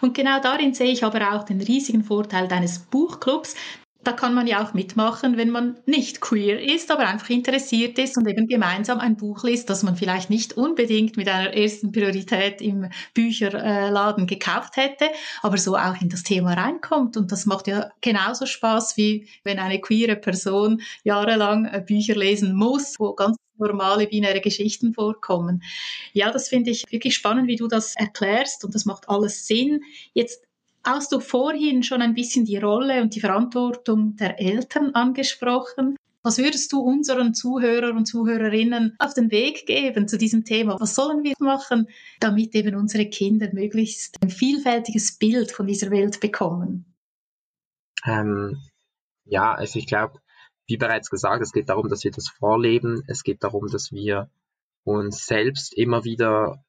[0.00, 3.54] Und genau darin sehe ich aber auch den riesigen Vorteil deines Buchclubs.
[4.04, 8.18] Da kann man ja auch mitmachen, wenn man nicht queer ist, aber einfach interessiert ist
[8.18, 12.60] und eben gemeinsam ein Buch liest, das man vielleicht nicht unbedingt mit einer ersten Priorität
[12.60, 15.06] im Bücherladen gekauft hätte,
[15.42, 17.16] aber so auch in das Thema reinkommt.
[17.16, 22.54] Und das macht ja genauso Spaß, wie wenn eine queere Person jahrelang äh, Bücher lesen
[22.54, 25.62] muss, wo ganz normale binäre Geschichten vorkommen.
[26.12, 29.82] Ja, das finde ich wirklich spannend, wie du das erklärst und das macht alles Sinn.
[30.12, 30.42] Jetzt
[30.84, 35.96] hast du vorhin schon ein bisschen die Rolle und die Verantwortung der Eltern angesprochen.
[36.22, 40.80] Was würdest du unseren Zuhörern und Zuhörerinnen auf den Weg geben zu diesem Thema?
[40.80, 46.20] Was sollen wir machen, damit eben unsere Kinder möglichst ein vielfältiges Bild von dieser Welt
[46.20, 46.86] bekommen?
[48.06, 48.58] Ähm,
[49.24, 50.18] ja, also ich glaube,
[50.66, 53.02] wie bereits gesagt, es geht darum, dass wir das vorleben.
[53.06, 54.30] Es geht darum, dass wir
[54.84, 56.64] uns selbst immer wieder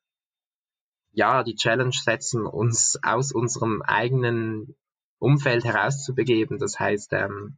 [1.15, 4.75] ja die Challenge setzen, uns aus unserem eigenen
[5.17, 6.59] Umfeld herauszubegeben.
[6.59, 7.57] Das heißt, ähm,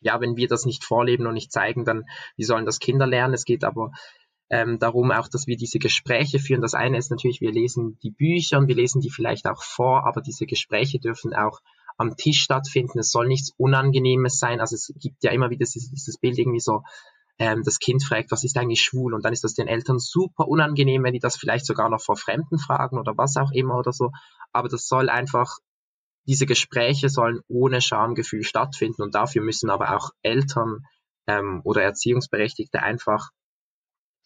[0.00, 2.04] ja, wenn wir das nicht vorleben und nicht zeigen, dann
[2.36, 3.34] wie sollen das Kinder lernen?
[3.34, 3.90] Es geht aber
[4.50, 6.60] ähm, darum auch, dass wir diese Gespräche führen.
[6.60, 10.06] Das eine ist natürlich, wir lesen die Bücher und wir lesen die vielleicht auch vor,
[10.06, 11.60] aber diese Gespräche dürfen auch
[11.96, 12.98] am Tisch stattfinden.
[12.98, 14.60] Es soll nichts Unangenehmes sein.
[14.60, 16.82] Also es gibt ja immer wieder dieses, dieses Bild irgendwie so,
[17.40, 19.14] ähm, das Kind fragt, was ist eigentlich schwul?
[19.14, 22.16] Und dann ist das den Eltern super unangenehm, wenn die das vielleicht sogar noch vor
[22.16, 24.12] Fremden fragen oder was auch immer oder so.
[24.52, 25.56] Aber das soll einfach,
[26.28, 30.84] diese Gespräche sollen ohne Schamgefühl stattfinden und dafür müssen aber auch Eltern
[31.26, 33.30] ähm, oder Erziehungsberechtigte einfach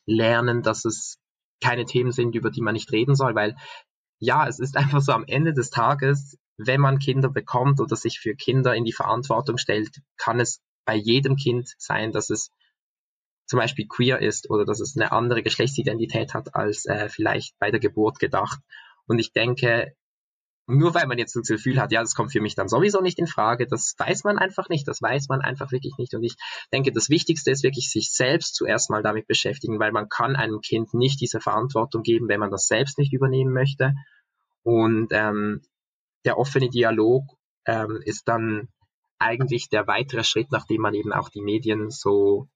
[0.07, 1.19] lernen, dass es
[1.63, 3.57] keine Themen sind, über die man nicht reden soll, weil
[4.19, 8.19] ja, es ist einfach so am Ende des Tages, wenn man Kinder bekommt oder sich
[8.19, 12.51] für Kinder in die Verantwortung stellt, kann es bei jedem Kind sein, dass es
[13.47, 17.71] zum Beispiel queer ist oder dass es eine andere Geschlechtsidentität hat als äh, vielleicht bei
[17.71, 18.59] der Geburt gedacht.
[19.07, 19.95] Und ich denke,
[20.67, 23.19] nur weil man jetzt das Gefühl hat, ja, das kommt für mich dann sowieso nicht
[23.19, 26.15] in Frage, das weiß man einfach nicht, das weiß man einfach wirklich nicht.
[26.15, 26.37] Und ich
[26.73, 30.61] denke, das Wichtigste ist wirklich, sich selbst zuerst mal damit beschäftigen, weil man kann einem
[30.61, 33.93] Kind nicht diese Verantwortung geben, wenn man das selbst nicht übernehmen möchte.
[34.63, 35.61] Und ähm,
[36.25, 37.25] der offene Dialog
[37.67, 38.69] ähm, ist dann
[39.19, 42.49] eigentlich der weitere Schritt, nachdem man eben auch die Medien so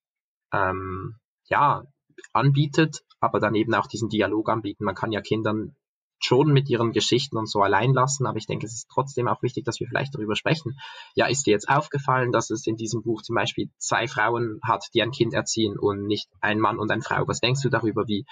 [0.53, 1.17] ähm,
[1.49, 1.85] ja
[2.33, 4.85] anbietet, aber dann eben auch diesen Dialog anbieten.
[4.85, 5.77] Man kann ja Kindern
[6.21, 9.43] schon mit ihren Geschichten und so allein lassen, aber ich denke, es ist trotzdem auch
[9.43, 10.79] wichtig, dass wir vielleicht darüber sprechen.
[11.15, 14.87] Ja, ist dir jetzt aufgefallen, dass es in diesem Buch zum Beispiel zwei Frauen hat,
[14.95, 17.27] die ein Kind erziehen und nicht ein Mann und eine Frau?
[17.29, 18.09] Was denkst du darüber?
[18.09, 18.27] Wie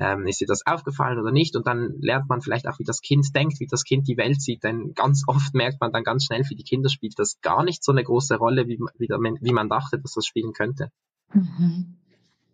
[0.00, 1.54] ähm, ist dir das aufgefallen oder nicht?
[1.54, 4.40] Und dann lernt man vielleicht auch, wie das Kind denkt, wie das Kind die Welt
[4.40, 7.62] sieht, denn ganz oft merkt man dann ganz schnell, für die Kinder spielt das gar
[7.62, 10.90] nicht so eine große Rolle, wie, wie, wie man dachte, dass das spielen könnte.
[11.32, 11.94] Mhm.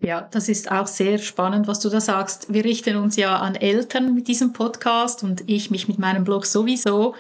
[0.00, 2.52] Ja, das ist auch sehr spannend, was du da sagst.
[2.52, 6.44] Wir richten uns ja an Eltern mit diesem Podcast und ich mich mit meinem Blog
[6.44, 7.14] sowieso.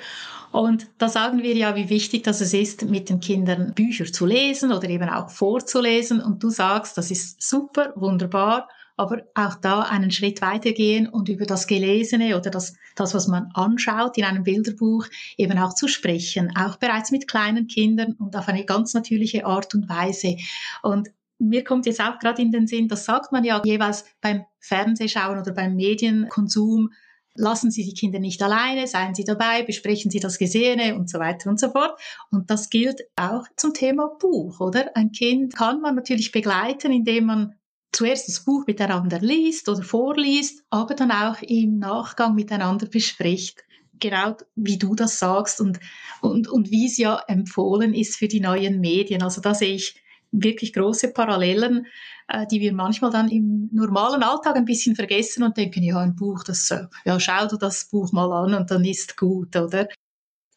[0.52, 4.70] Und da sagen wir ja, wie wichtig das ist, mit den Kindern Bücher zu lesen
[4.70, 6.20] oder eben auch vorzulesen.
[6.20, 11.46] Und du sagst, das ist super, wunderbar, aber auch da einen Schritt weitergehen und über
[11.46, 16.54] das Gelesene oder das, das, was man anschaut in einem Bilderbuch, eben auch zu sprechen,
[16.56, 20.36] auch bereits mit kleinen Kindern und auf eine ganz natürliche Art und Weise.
[20.82, 24.44] Und mir kommt jetzt auch gerade in den Sinn, das sagt man ja jeweils beim
[24.60, 26.90] Fernsehschauen oder beim Medienkonsum,
[27.34, 31.18] lassen Sie die Kinder nicht alleine, seien Sie dabei, besprechen Sie das Gesehene und so
[31.18, 31.98] weiter und so fort.
[32.30, 34.96] Und das gilt auch zum Thema Buch, oder?
[34.96, 37.54] Ein Kind kann man natürlich begleiten, indem man
[37.92, 43.64] zuerst das Buch miteinander liest oder vorliest, aber dann auch im Nachgang miteinander bespricht.
[44.00, 45.78] Genau wie du das sagst und,
[46.20, 49.22] und, und wie es ja empfohlen ist für die neuen Medien.
[49.22, 50.03] Also da sehe ich
[50.42, 51.86] wirklich große Parallelen,
[52.28, 56.16] äh, die wir manchmal dann im normalen Alltag ein bisschen vergessen und denken, ja, ein
[56.16, 59.88] Buch, das, äh, ja, schau du das Buch mal an und dann ist gut, oder?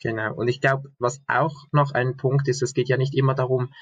[0.02, 0.34] Genau.
[0.36, 3.74] Und ich glaube, was auch noch ein Punkt ist, es geht ja nicht immer darum,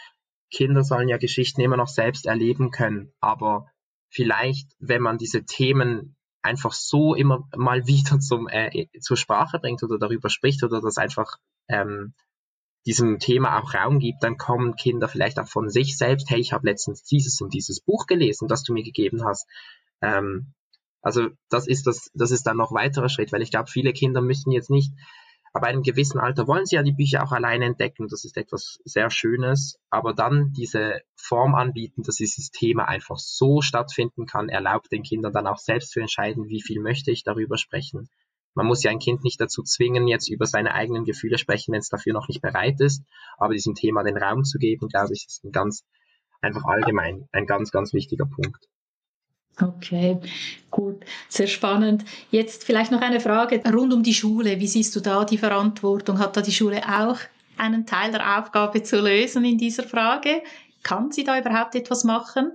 [0.51, 3.67] Kinder sollen ja Geschichten immer noch selbst erleben können, aber
[4.09, 9.83] vielleicht, wenn man diese Themen einfach so immer mal wieder zum, äh, zur Sprache bringt
[9.83, 12.13] oder darüber spricht oder das einfach ähm,
[12.85, 16.53] diesem Thema auch Raum gibt, dann kommen Kinder vielleicht auch von sich selbst, hey, ich
[16.53, 19.47] habe letztens dieses und dieses Buch gelesen, das du mir gegeben hast.
[20.01, 20.53] Ähm,
[21.01, 24.21] also das ist das, das ist dann noch weiterer Schritt, weil ich glaube, viele Kinder
[24.21, 24.91] müssen jetzt nicht,
[25.53, 28.07] aber einem gewissen Alter wollen sie ja die Bücher auch alleine entdecken.
[28.09, 33.61] Das ist etwas sehr Schönes, aber dann diese Form anbieten, dass dieses Thema einfach so
[33.61, 37.57] stattfinden kann, erlaubt den Kindern dann auch selbst zu entscheiden, wie viel möchte ich darüber
[37.57, 38.09] sprechen
[38.55, 41.81] man muss ja ein Kind nicht dazu zwingen, jetzt über seine eigenen Gefühle sprechen, wenn
[41.81, 43.03] es dafür noch nicht bereit ist.
[43.37, 45.85] Aber diesem Thema den Raum zu geben, glaube ich, ist ein ganz,
[46.41, 48.65] einfach allgemein ein ganz, ganz wichtiger Punkt.
[49.61, 50.19] Okay,
[50.69, 52.03] gut, sehr spannend.
[52.29, 54.59] Jetzt vielleicht noch eine Frage rund um die Schule.
[54.59, 56.19] Wie siehst du da die Verantwortung?
[56.19, 57.19] Hat da die Schule auch
[57.57, 60.43] einen Teil der Aufgabe zu lösen in dieser Frage?
[60.83, 62.51] Kann sie da überhaupt etwas machen?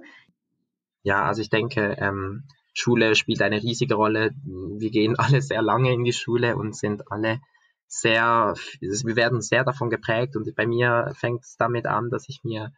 [1.03, 4.31] Ja, also ich denke, ähm, Schule spielt eine riesige Rolle.
[4.45, 7.41] Wir gehen alle sehr lange in die Schule und sind alle
[7.87, 12.45] sehr, wir werden sehr davon geprägt und bei mir fängt es damit an, dass ich
[12.45, 12.73] mir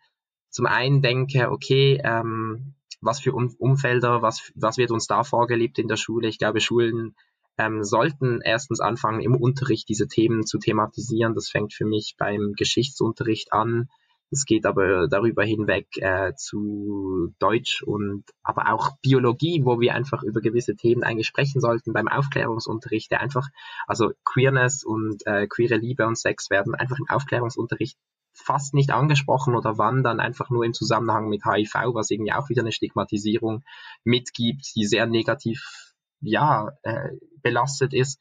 [0.49, 5.79] zum einen denke, okay, ähm, was für um Umfelder, was, was wird uns da vorgelebt
[5.79, 6.29] in der Schule?
[6.29, 7.15] Ich glaube, Schulen
[7.59, 11.35] ähm, sollten erstens anfangen, im Unterricht diese Themen zu thematisieren.
[11.35, 13.89] Das fängt für mich beim Geschichtsunterricht an,
[14.33, 20.23] es geht aber darüber hinweg äh, zu Deutsch und aber auch Biologie, wo wir einfach
[20.23, 23.49] über gewisse Themen eigentlich sprechen sollten beim Aufklärungsunterricht, der einfach,
[23.87, 27.99] also Queerness und äh, queere Liebe und Sex werden einfach im Aufklärungsunterricht
[28.33, 32.49] fast nicht angesprochen oder wann dann einfach nur im Zusammenhang mit HIV, was irgendwie auch
[32.49, 33.63] wieder eine Stigmatisierung
[34.05, 37.11] mitgibt, die sehr negativ ja äh,
[37.43, 38.21] belastet ist.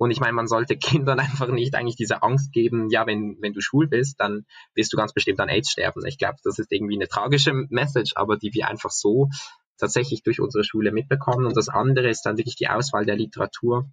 [0.00, 3.52] Und ich meine, man sollte Kindern einfach nicht eigentlich diese Angst geben, ja, wenn, wenn
[3.52, 6.06] du schwul bist, dann wirst du ganz bestimmt an AIDS sterben.
[6.06, 9.28] Ich glaube, das ist irgendwie eine tragische Message, aber die wir einfach so
[9.76, 11.44] tatsächlich durch unsere Schule mitbekommen.
[11.44, 13.90] Und das andere ist dann wirklich die Auswahl der Literatur.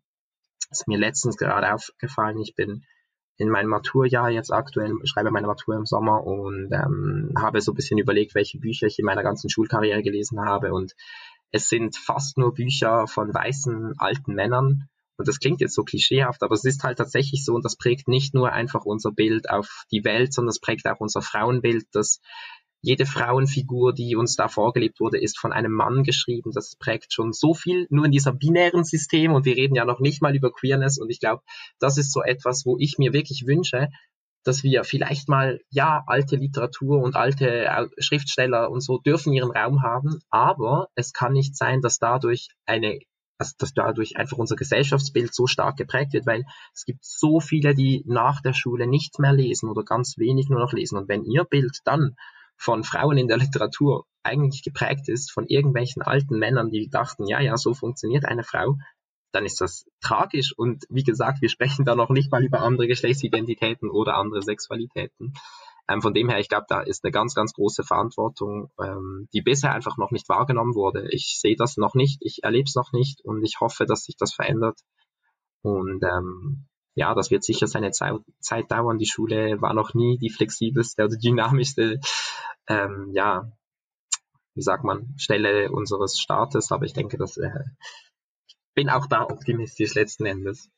[0.70, 2.40] Das ist mir letztens gerade aufgefallen.
[2.40, 2.86] Ich bin
[3.36, 7.76] in meinem Maturjahr jetzt aktuell, schreibe meine Matur im Sommer und ähm, habe so ein
[7.76, 10.74] bisschen überlegt, welche Bücher ich in meiner ganzen Schulkarriere gelesen habe.
[10.74, 10.96] Und
[11.52, 14.88] es sind fast nur Bücher von weißen alten Männern
[15.18, 18.08] und das klingt jetzt so klischeehaft, aber es ist halt tatsächlich so und das prägt
[18.08, 22.20] nicht nur einfach unser Bild auf die Welt, sondern es prägt auch unser Frauenbild, dass
[22.82, 26.52] jede Frauenfigur, die uns da vorgelebt wurde, ist von einem Mann geschrieben.
[26.54, 30.00] Das prägt schon so viel nur in dieser binären System und wir reden ja noch
[30.00, 31.42] nicht mal über Queerness und ich glaube,
[31.80, 33.90] das ist so etwas, wo ich mir wirklich wünsche,
[34.44, 39.82] dass wir vielleicht mal, ja, alte Literatur und alte Schriftsteller und so dürfen ihren Raum
[39.82, 43.00] haben, aber es kann nicht sein, dass dadurch eine
[43.38, 47.76] also dass dadurch einfach unser Gesellschaftsbild so stark geprägt wird, weil es gibt so viele,
[47.76, 50.98] die nach der Schule nichts mehr lesen oder ganz wenig nur noch lesen.
[50.98, 52.16] Und wenn ihr Bild dann
[52.58, 57.40] von Frauen in der Literatur eigentlich geprägt ist von irgendwelchen alten Männern, die dachten, ja,
[57.40, 58.78] ja, so funktioniert eine Frau,
[59.32, 60.54] dann ist das tragisch.
[60.58, 65.34] Und wie gesagt, wir sprechen da noch nicht mal über andere Geschlechtsidentitäten oder andere Sexualitäten.
[65.90, 69.42] Ähm, von dem her, ich glaube, da ist eine ganz, ganz große Verantwortung, ähm, die
[69.42, 71.08] bisher einfach noch nicht wahrgenommen wurde.
[71.12, 74.18] Ich sehe das noch nicht, ich erlebe es noch nicht und ich hoffe, dass sich
[74.18, 74.80] das verändert.
[75.62, 78.98] Und ähm, ja, das wird sicher seine Zeit, Zeit dauern.
[78.98, 82.00] Die Schule war noch nie die flexibelste oder dynamischste,
[82.68, 83.52] ähm, ja,
[84.56, 87.64] wie sagt man, Stelle unseres Staates, aber ich denke, dass äh,
[88.74, 90.70] bin auch da optimistisch letzten Endes.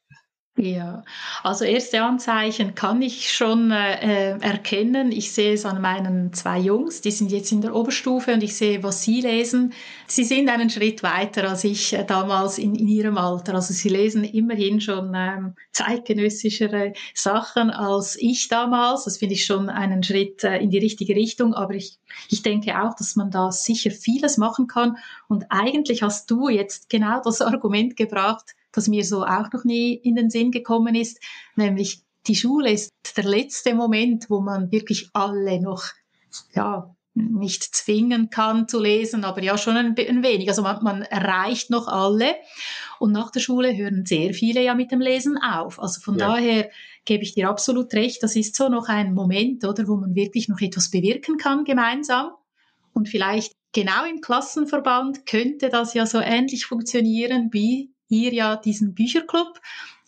[0.62, 1.06] Ja,
[1.42, 5.14] also erste Anzeichen kann ich schon äh, erkennen.
[5.14, 8.58] Ich sehe es an meinen zwei Jungs, die sind jetzt in der Oberstufe und ich
[8.58, 9.72] sehe, was sie lesen.
[10.08, 13.56] Sie sind einen Schritt weiter als ich äh, damals in, in, ihrem Alter.
[13.56, 19.06] Also sie lesen immerhin schon ähm, zeitgenössischere Sachen als ich damals.
[19.06, 21.54] Das finde ich schon einen Schritt äh, in die richtige Richtung.
[21.54, 22.00] Aber ich,
[22.30, 24.98] ich denke auch, dass man da sicher vieles machen kann.
[25.30, 29.94] Und eigentlich hast du jetzt genau das Argument gebracht, das mir so auch noch nie
[29.94, 31.20] in den Sinn gekommen ist,
[31.56, 35.84] nämlich die Schule ist der letzte Moment, wo man wirklich alle noch
[36.54, 40.48] ja, nicht zwingen kann zu lesen, aber ja schon ein, ein wenig.
[40.48, 42.36] Also man, man, erreicht noch alle.
[43.00, 45.80] Und nach der Schule hören sehr viele ja mit dem Lesen auf.
[45.80, 46.28] Also von ja.
[46.28, 46.70] daher
[47.06, 48.24] gebe ich dir absolut recht.
[48.24, 52.32] Das ist so noch ein Moment, oder, wo man wirklich noch etwas bewirken kann gemeinsam.
[52.94, 58.94] Und vielleicht genau im Klassenverband könnte das ja so ähnlich funktionieren wie ihr ja diesen
[58.94, 59.60] Bücherclub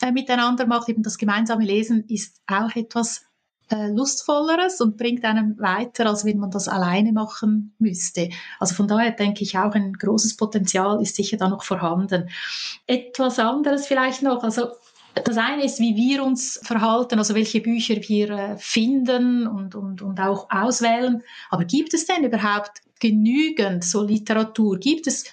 [0.01, 0.89] äh, miteinander macht.
[0.89, 3.25] Eben das gemeinsame Lesen ist auch etwas
[3.71, 8.29] äh, lustvolleres und bringt einem weiter, als wenn man das alleine machen müsste.
[8.59, 12.29] Also von daher denke ich auch ein großes Potenzial ist sicher da noch vorhanden.
[12.85, 14.67] Etwas anderes vielleicht noch, also
[15.13, 20.01] das eine ist, wie wir uns verhalten, also welche Bücher wir äh, finden und, und,
[20.01, 21.23] und auch auswählen.
[21.49, 24.79] Aber gibt es denn überhaupt genügend so Literatur?
[24.79, 25.25] Gibt es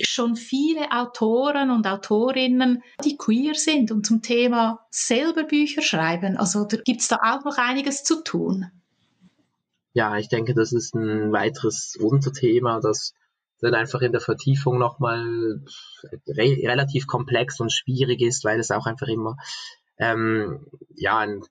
[0.00, 6.36] schon viele Autoren und Autorinnen, die queer sind und zum Thema selber Bücher schreiben?
[6.36, 8.70] Also gibt es da auch noch einiges zu tun?
[9.92, 13.14] Ja, ich denke, das ist ein weiteres Unterthema, das
[13.60, 15.60] dann einfach in der Vertiefung nochmal
[16.28, 19.36] re relativ komplex und schwierig ist, weil es auch einfach immer
[19.98, 21.42] ähm, ja ein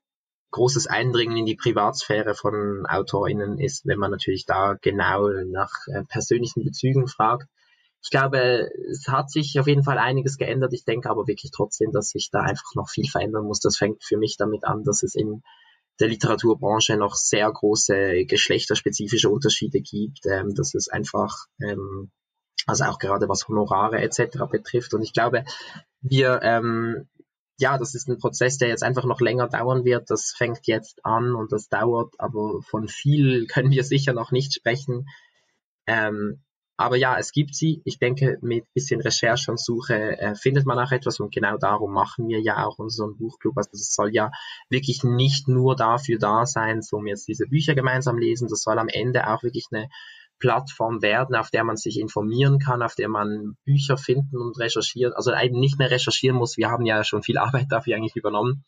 [0.52, 6.04] großes Eindringen in die Privatsphäre von AutorInnen ist, wenn man natürlich da genau nach äh,
[6.04, 7.48] persönlichen Bezügen fragt.
[8.08, 10.72] Ich glaube, es hat sich auf jeden Fall einiges geändert.
[10.72, 13.60] Ich denke aber wirklich trotzdem, dass sich da einfach noch viel verändern muss.
[13.60, 15.44] Das fängt für mich damit an, dass es in
[16.00, 22.10] der Literaturbranche noch sehr große geschlechterspezifische Unterschiede gibt, ähm, dass es einfach, ähm,
[22.66, 24.38] also auch gerade was Honorare etc.
[24.50, 24.94] betrifft.
[24.94, 25.44] Und ich glaube,
[26.00, 27.10] wir, ähm,
[27.58, 30.10] ja, das ist ein Prozess, der jetzt einfach noch länger dauern wird.
[30.10, 34.54] Das fängt jetzt an und das dauert, aber von viel können wir sicher noch nicht
[34.54, 35.10] sprechen.
[35.88, 36.42] Ähm,
[36.78, 37.82] aber ja, es gibt sie.
[37.86, 41.92] Ich denke, mit bisschen Recherche und Suche äh, findet man auch etwas und genau darum
[41.92, 43.58] machen wir ja auch unseren Buchclub.
[43.58, 44.32] Also es soll ja
[44.70, 48.48] wirklich nicht nur dafür da sein, so um jetzt diese Bücher gemeinsam lesen.
[48.48, 49.90] Das soll am Ende auch wirklich eine
[50.38, 55.14] Plattform werden, auf der man sich informieren kann, auf der man Bücher finden und recherchieren,
[55.14, 56.58] also eben nicht mehr recherchieren muss.
[56.58, 58.64] Wir haben ja schon viel Arbeit dafür eigentlich übernommen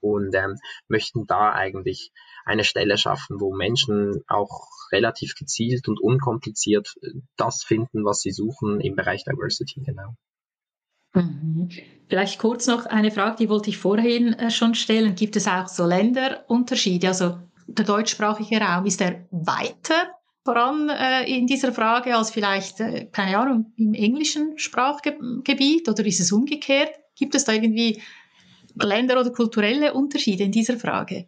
[0.00, 0.56] und ähm,
[0.88, 2.12] möchten da eigentlich
[2.44, 8.32] eine Stelle schaffen, wo Menschen auch relativ gezielt und unkompliziert äh, das finden, was sie
[8.32, 10.14] suchen im Bereich Diversity, genau.
[11.14, 11.70] Mhm.
[12.08, 15.14] Vielleicht kurz noch eine Frage, die wollte ich vorhin äh, schon stellen.
[15.14, 17.08] Gibt es auch so Länderunterschiede?
[17.08, 20.10] Also der deutschsprachige Raum, ist er weiter
[20.44, 22.78] voran äh, in dieser Frage als vielleicht,
[23.12, 26.90] keine Ahnung, im englischen Sprachgebiet oder ist es umgekehrt?
[27.16, 28.02] Gibt es da irgendwie
[28.74, 31.26] Länder oder kulturelle Unterschiede in dieser Frage?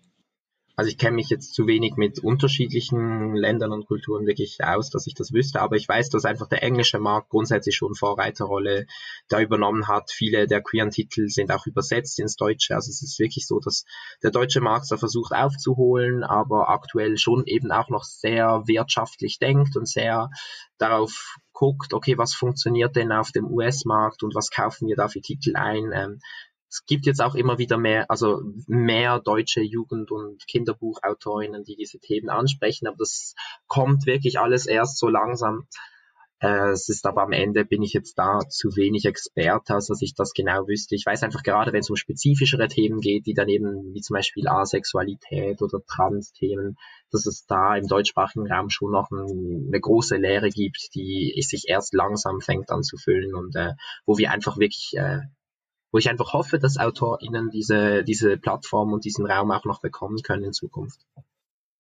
[0.79, 5.07] Also ich kenne mich jetzt zu wenig mit unterschiedlichen Ländern und Kulturen wirklich aus, dass
[5.07, 8.87] ich das wüsste, aber ich weiß, dass einfach der englische Markt grundsätzlich schon Vorreiterrolle
[9.29, 10.11] da übernommen hat.
[10.11, 12.75] Viele der queeren Titel sind auch übersetzt ins Deutsche.
[12.75, 13.87] Also es ist wirklich so, dass
[14.23, 19.79] der deutsche Markt da versucht aufzuholen, aber aktuell schon eben auch noch sehr wirtschaftlich denkt
[19.79, 20.29] und sehr
[20.77, 25.23] darauf guckt, okay, was funktioniert denn auf dem US-Markt und was kaufen wir da für
[25.23, 25.91] Titel ein?
[25.95, 26.21] Ähm,
[26.69, 31.99] es gibt jetzt auch immer wieder mehr, also mehr deutsche Jugend- und Kinderbuchautorinnen, die diese
[31.99, 33.35] Themen ansprechen, aber das
[33.67, 35.69] kommt wirklich alles erst so langsam.
[36.39, 40.03] Äh, es ist aber am Ende bin ich jetzt da zu wenig Experte, als dass
[40.03, 40.95] ich das genau wüsste.
[40.95, 44.15] Ich weiß einfach gerade, wenn es um spezifischere Themen geht, die dann eben wie zum
[44.15, 46.77] Beispiel Asexualität oder Trans-Themen,
[47.11, 51.69] dass es da im deutschsprachigen Raum schon noch ein, eine große Lehre gibt, die sich
[51.69, 53.73] erst langsam fängt an zu füllen und äh,
[54.05, 55.21] wo wir einfach wirklich äh,
[55.93, 60.23] wo ich einfach hoffe, dass AutorInnen diese, diese Plattform und diesen Raum auch noch bekommen
[60.23, 61.01] können in Zukunft.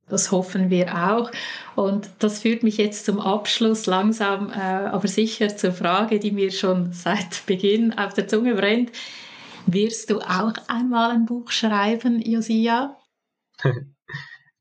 [0.09, 1.33] Das hoffen wir auch.
[1.75, 6.53] Und das führt mich jetzt zum Abschluss langsam, äh, aber sicher zur Frage, die mir
[6.53, 8.93] schon seit Beginn auf der Zunge brennt.
[9.67, 12.97] Wirst du auch einmal ein Buch schreiben, Josia?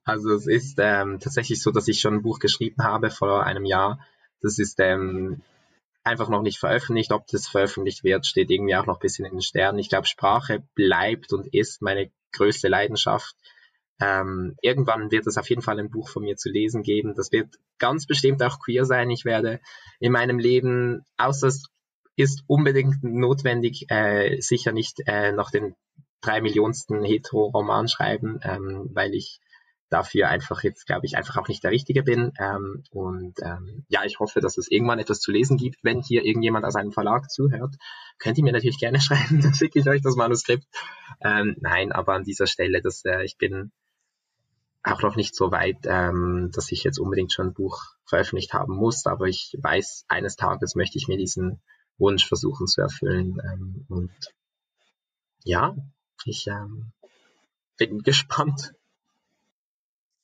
[0.08, 3.66] Also es ist ähm, tatsächlich so, dass ich schon ein Buch geschrieben habe vor einem
[3.66, 4.00] Jahr.
[4.40, 5.42] Das ist ähm,
[6.06, 7.12] einfach noch nicht veröffentlicht.
[7.12, 9.80] Ob das veröffentlicht wird, steht irgendwie auch noch ein bisschen in den Sternen.
[9.80, 13.36] Ich glaube, Sprache bleibt und ist meine größte Leidenschaft.
[14.00, 17.16] Ähm, irgendwann wird es auf jeden Fall ein Buch von mir zu lesen geben.
[17.16, 19.10] Das wird ganz bestimmt auch queer sein.
[19.10, 19.60] Ich werde
[20.00, 21.70] in meinem Leben, außer es
[22.16, 25.76] ist unbedingt notwendig, äh, sicher nicht äh, noch den
[26.22, 29.40] drei Millionsten Hetero-Roman schreiben, ähm, weil ich
[29.90, 32.32] dafür einfach jetzt, glaube ich, einfach auch nicht der Richtige bin.
[32.40, 35.78] Ähm, und ähm, ja, ich hoffe, dass es irgendwann etwas zu lesen gibt.
[35.84, 37.76] Wenn hier irgendjemand aus einem Verlag zuhört,
[38.18, 40.66] könnt ihr mir natürlich gerne schreiben, dann schicke ich euch das Manuskript.
[41.22, 43.72] Ähm, nein, aber an dieser Stelle, dass äh, ich bin
[44.84, 48.76] auch noch nicht so weit, ähm, dass ich jetzt unbedingt schon ein Buch veröffentlicht haben
[48.76, 51.60] muss, aber ich weiß, eines Tages möchte ich mir diesen
[51.98, 53.40] Wunsch versuchen zu erfüllen.
[53.44, 54.12] Ähm, und
[55.44, 55.76] ja,
[56.26, 56.92] ich ähm,
[57.78, 58.74] bin gespannt.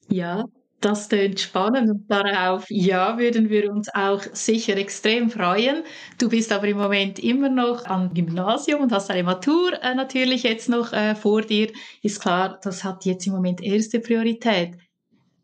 [0.10, 0.46] Ja,
[0.82, 5.84] Das tönt spannend und darauf, ja, würden wir uns auch sicher extrem freuen.
[6.18, 10.42] Du bist aber im Moment immer noch am Gymnasium und hast eine Matur äh, natürlich
[10.44, 11.72] jetzt noch äh, vor dir.
[12.02, 14.76] Ist klar, das hat jetzt im Moment erste Priorität.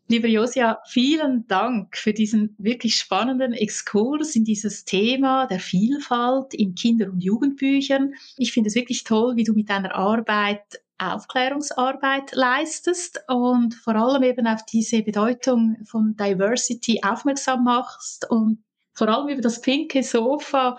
[0.08, 6.74] Lieber Josia, vielen Dank für diesen wirklich spannenden Exkurs in dieses Thema der Vielfalt in
[6.74, 8.14] Kinder- und Jugendbüchern.
[8.38, 14.22] Ich finde es wirklich toll, wie du mit deiner Arbeit Aufklärungsarbeit leistest und vor allem
[14.22, 20.76] eben auf diese Bedeutung von Diversity aufmerksam machst und vor allem über das pinke Sofa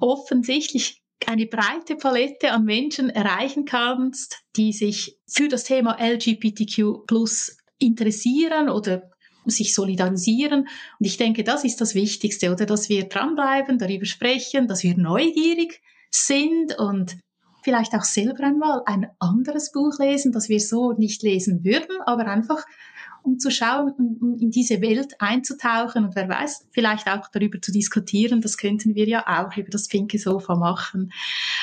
[0.00, 7.58] offensichtlich eine breite Palette an Menschen erreichen kannst, die sich für das Thema LGBTQ plus
[7.78, 9.10] interessieren oder
[9.44, 10.60] sich solidarisieren.
[10.60, 12.66] Und ich denke, das ist das Wichtigste, oder?
[12.66, 17.18] Dass wir dranbleiben, darüber sprechen, dass wir neugierig sind und
[17.62, 22.26] vielleicht auch selber einmal ein anderes Buch lesen, das wir so nicht lesen würden, aber
[22.26, 22.64] einfach
[23.22, 27.72] um zu schauen, um in diese Welt einzutauchen und wer weiß, vielleicht auch darüber zu
[27.72, 28.40] diskutieren.
[28.40, 31.12] Das könnten wir ja auch über das pinke Sofa machen.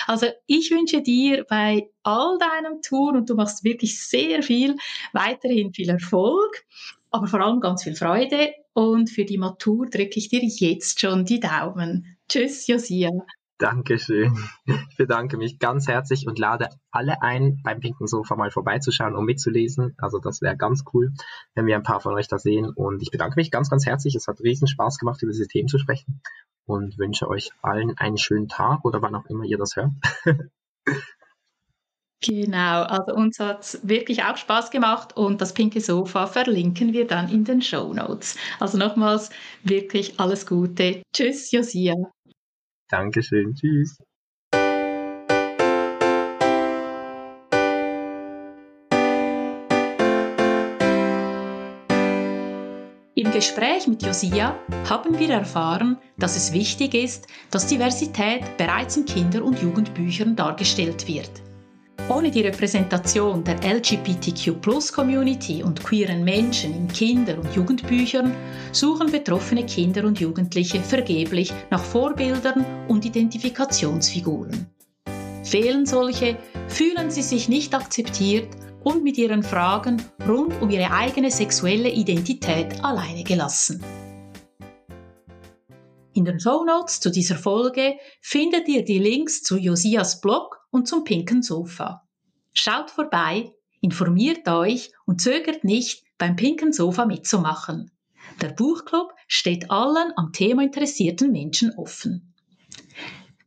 [0.07, 4.75] Also ich wünsche dir bei all deinem Tun und du machst wirklich sehr viel,
[5.13, 6.65] weiterhin viel Erfolg,
[7.09, 11.25] aber vor allem ganz viel Freude und für die Matur drücke ich dir jetzt schon
[11.25, 12.17] die Daumen.
[12.27, 13.09] Tschüss, Josia.
[13.58, 14.38] Dankeschön.
[14.89, 19.26] Ich bedanke mich ganz herzlich und lade alle ein, beim Pinken Sofa mal vorbeizuschauen und
[19.26, 19.95] mitzulesen.
[19.97, 21.14] Also das wäre ganz cool,
[21.53, 22.70] wenn wir ein paar von euch da sehen.
[22.70, 24.16] Und ich bedanke mich ganz, ganz herzlich.
[24.16, 26.22] Es hat riesen Spaß gemacht, über diese Themen zu sprechen
[26.66, 29.91] und wünsche euch allen einen schönen Tag oder wann auch immer ihr das hört.
[32.22, 37.06] Genau, also uns hat es wirklich auch Spaß gemacht und das pinke Sofa verlinken wir
[37.06, 38.36] dann in den Show Notes.
[38.60, 39.30] Also nochmals
[39.62, 41.03] wirklich alles Gute.
[41.14, 41.93] Tschüss, Josia.
[42.89, 43.53] Dankeschön.
[43.53, 43.97] Tschüss.
[53.17, 54.59] Im Gespräch mit Josia
[54.89, 61.07] haben wir erfahren, dass es wichtig ist, dass Diversität bereits in Kinder- und Jugendbüchern dargestellt
[61.07, 61.31] wird.
[62.07, 68.35] Ohne die Repräsentation der LGBTQ-Plus-Community und queeren Menschen in Kinder- und Jugendbüchern
[68.71, 74.67] suchen betroffene Kinder und Jugendliche vergeblich nach Vorbildern und Identifikationsfiguren.
[75.43, 76.37] Fehlen solche,
[76.67, 78.49] fühlen sie sich nicht akzeptiert
[78.83, 83.83] und mit ihren Fragen rund um ihre eigene sexuelle Identität alleine gelassen.
[86.13, 90.89] In den Show Notes zu dieser Folge findet ihr die Links zu Josias Blog und
[90.89, 92.05] zum pinken Sofa.
[92.51, 97.91] Schaut vorbei, informiert euch und zögert nicht, beim pinken Sofa mitzumachen.
[98.41, 102.34] Der Buchclub steht allen am Thema interessierten Menschen offen.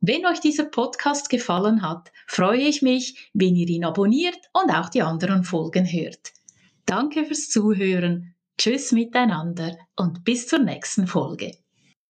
[0.00, 4.88] Wenn euch dieser Podcast gefallen hat, freue ich mich, wenn ihr ihn abonniert und auch
[4.88, 6.32] die anderen Folgen hört.
[6.86, 11.58] Danke fürs Zuhören, tschüss miteinander und bis zur nächsten Folge.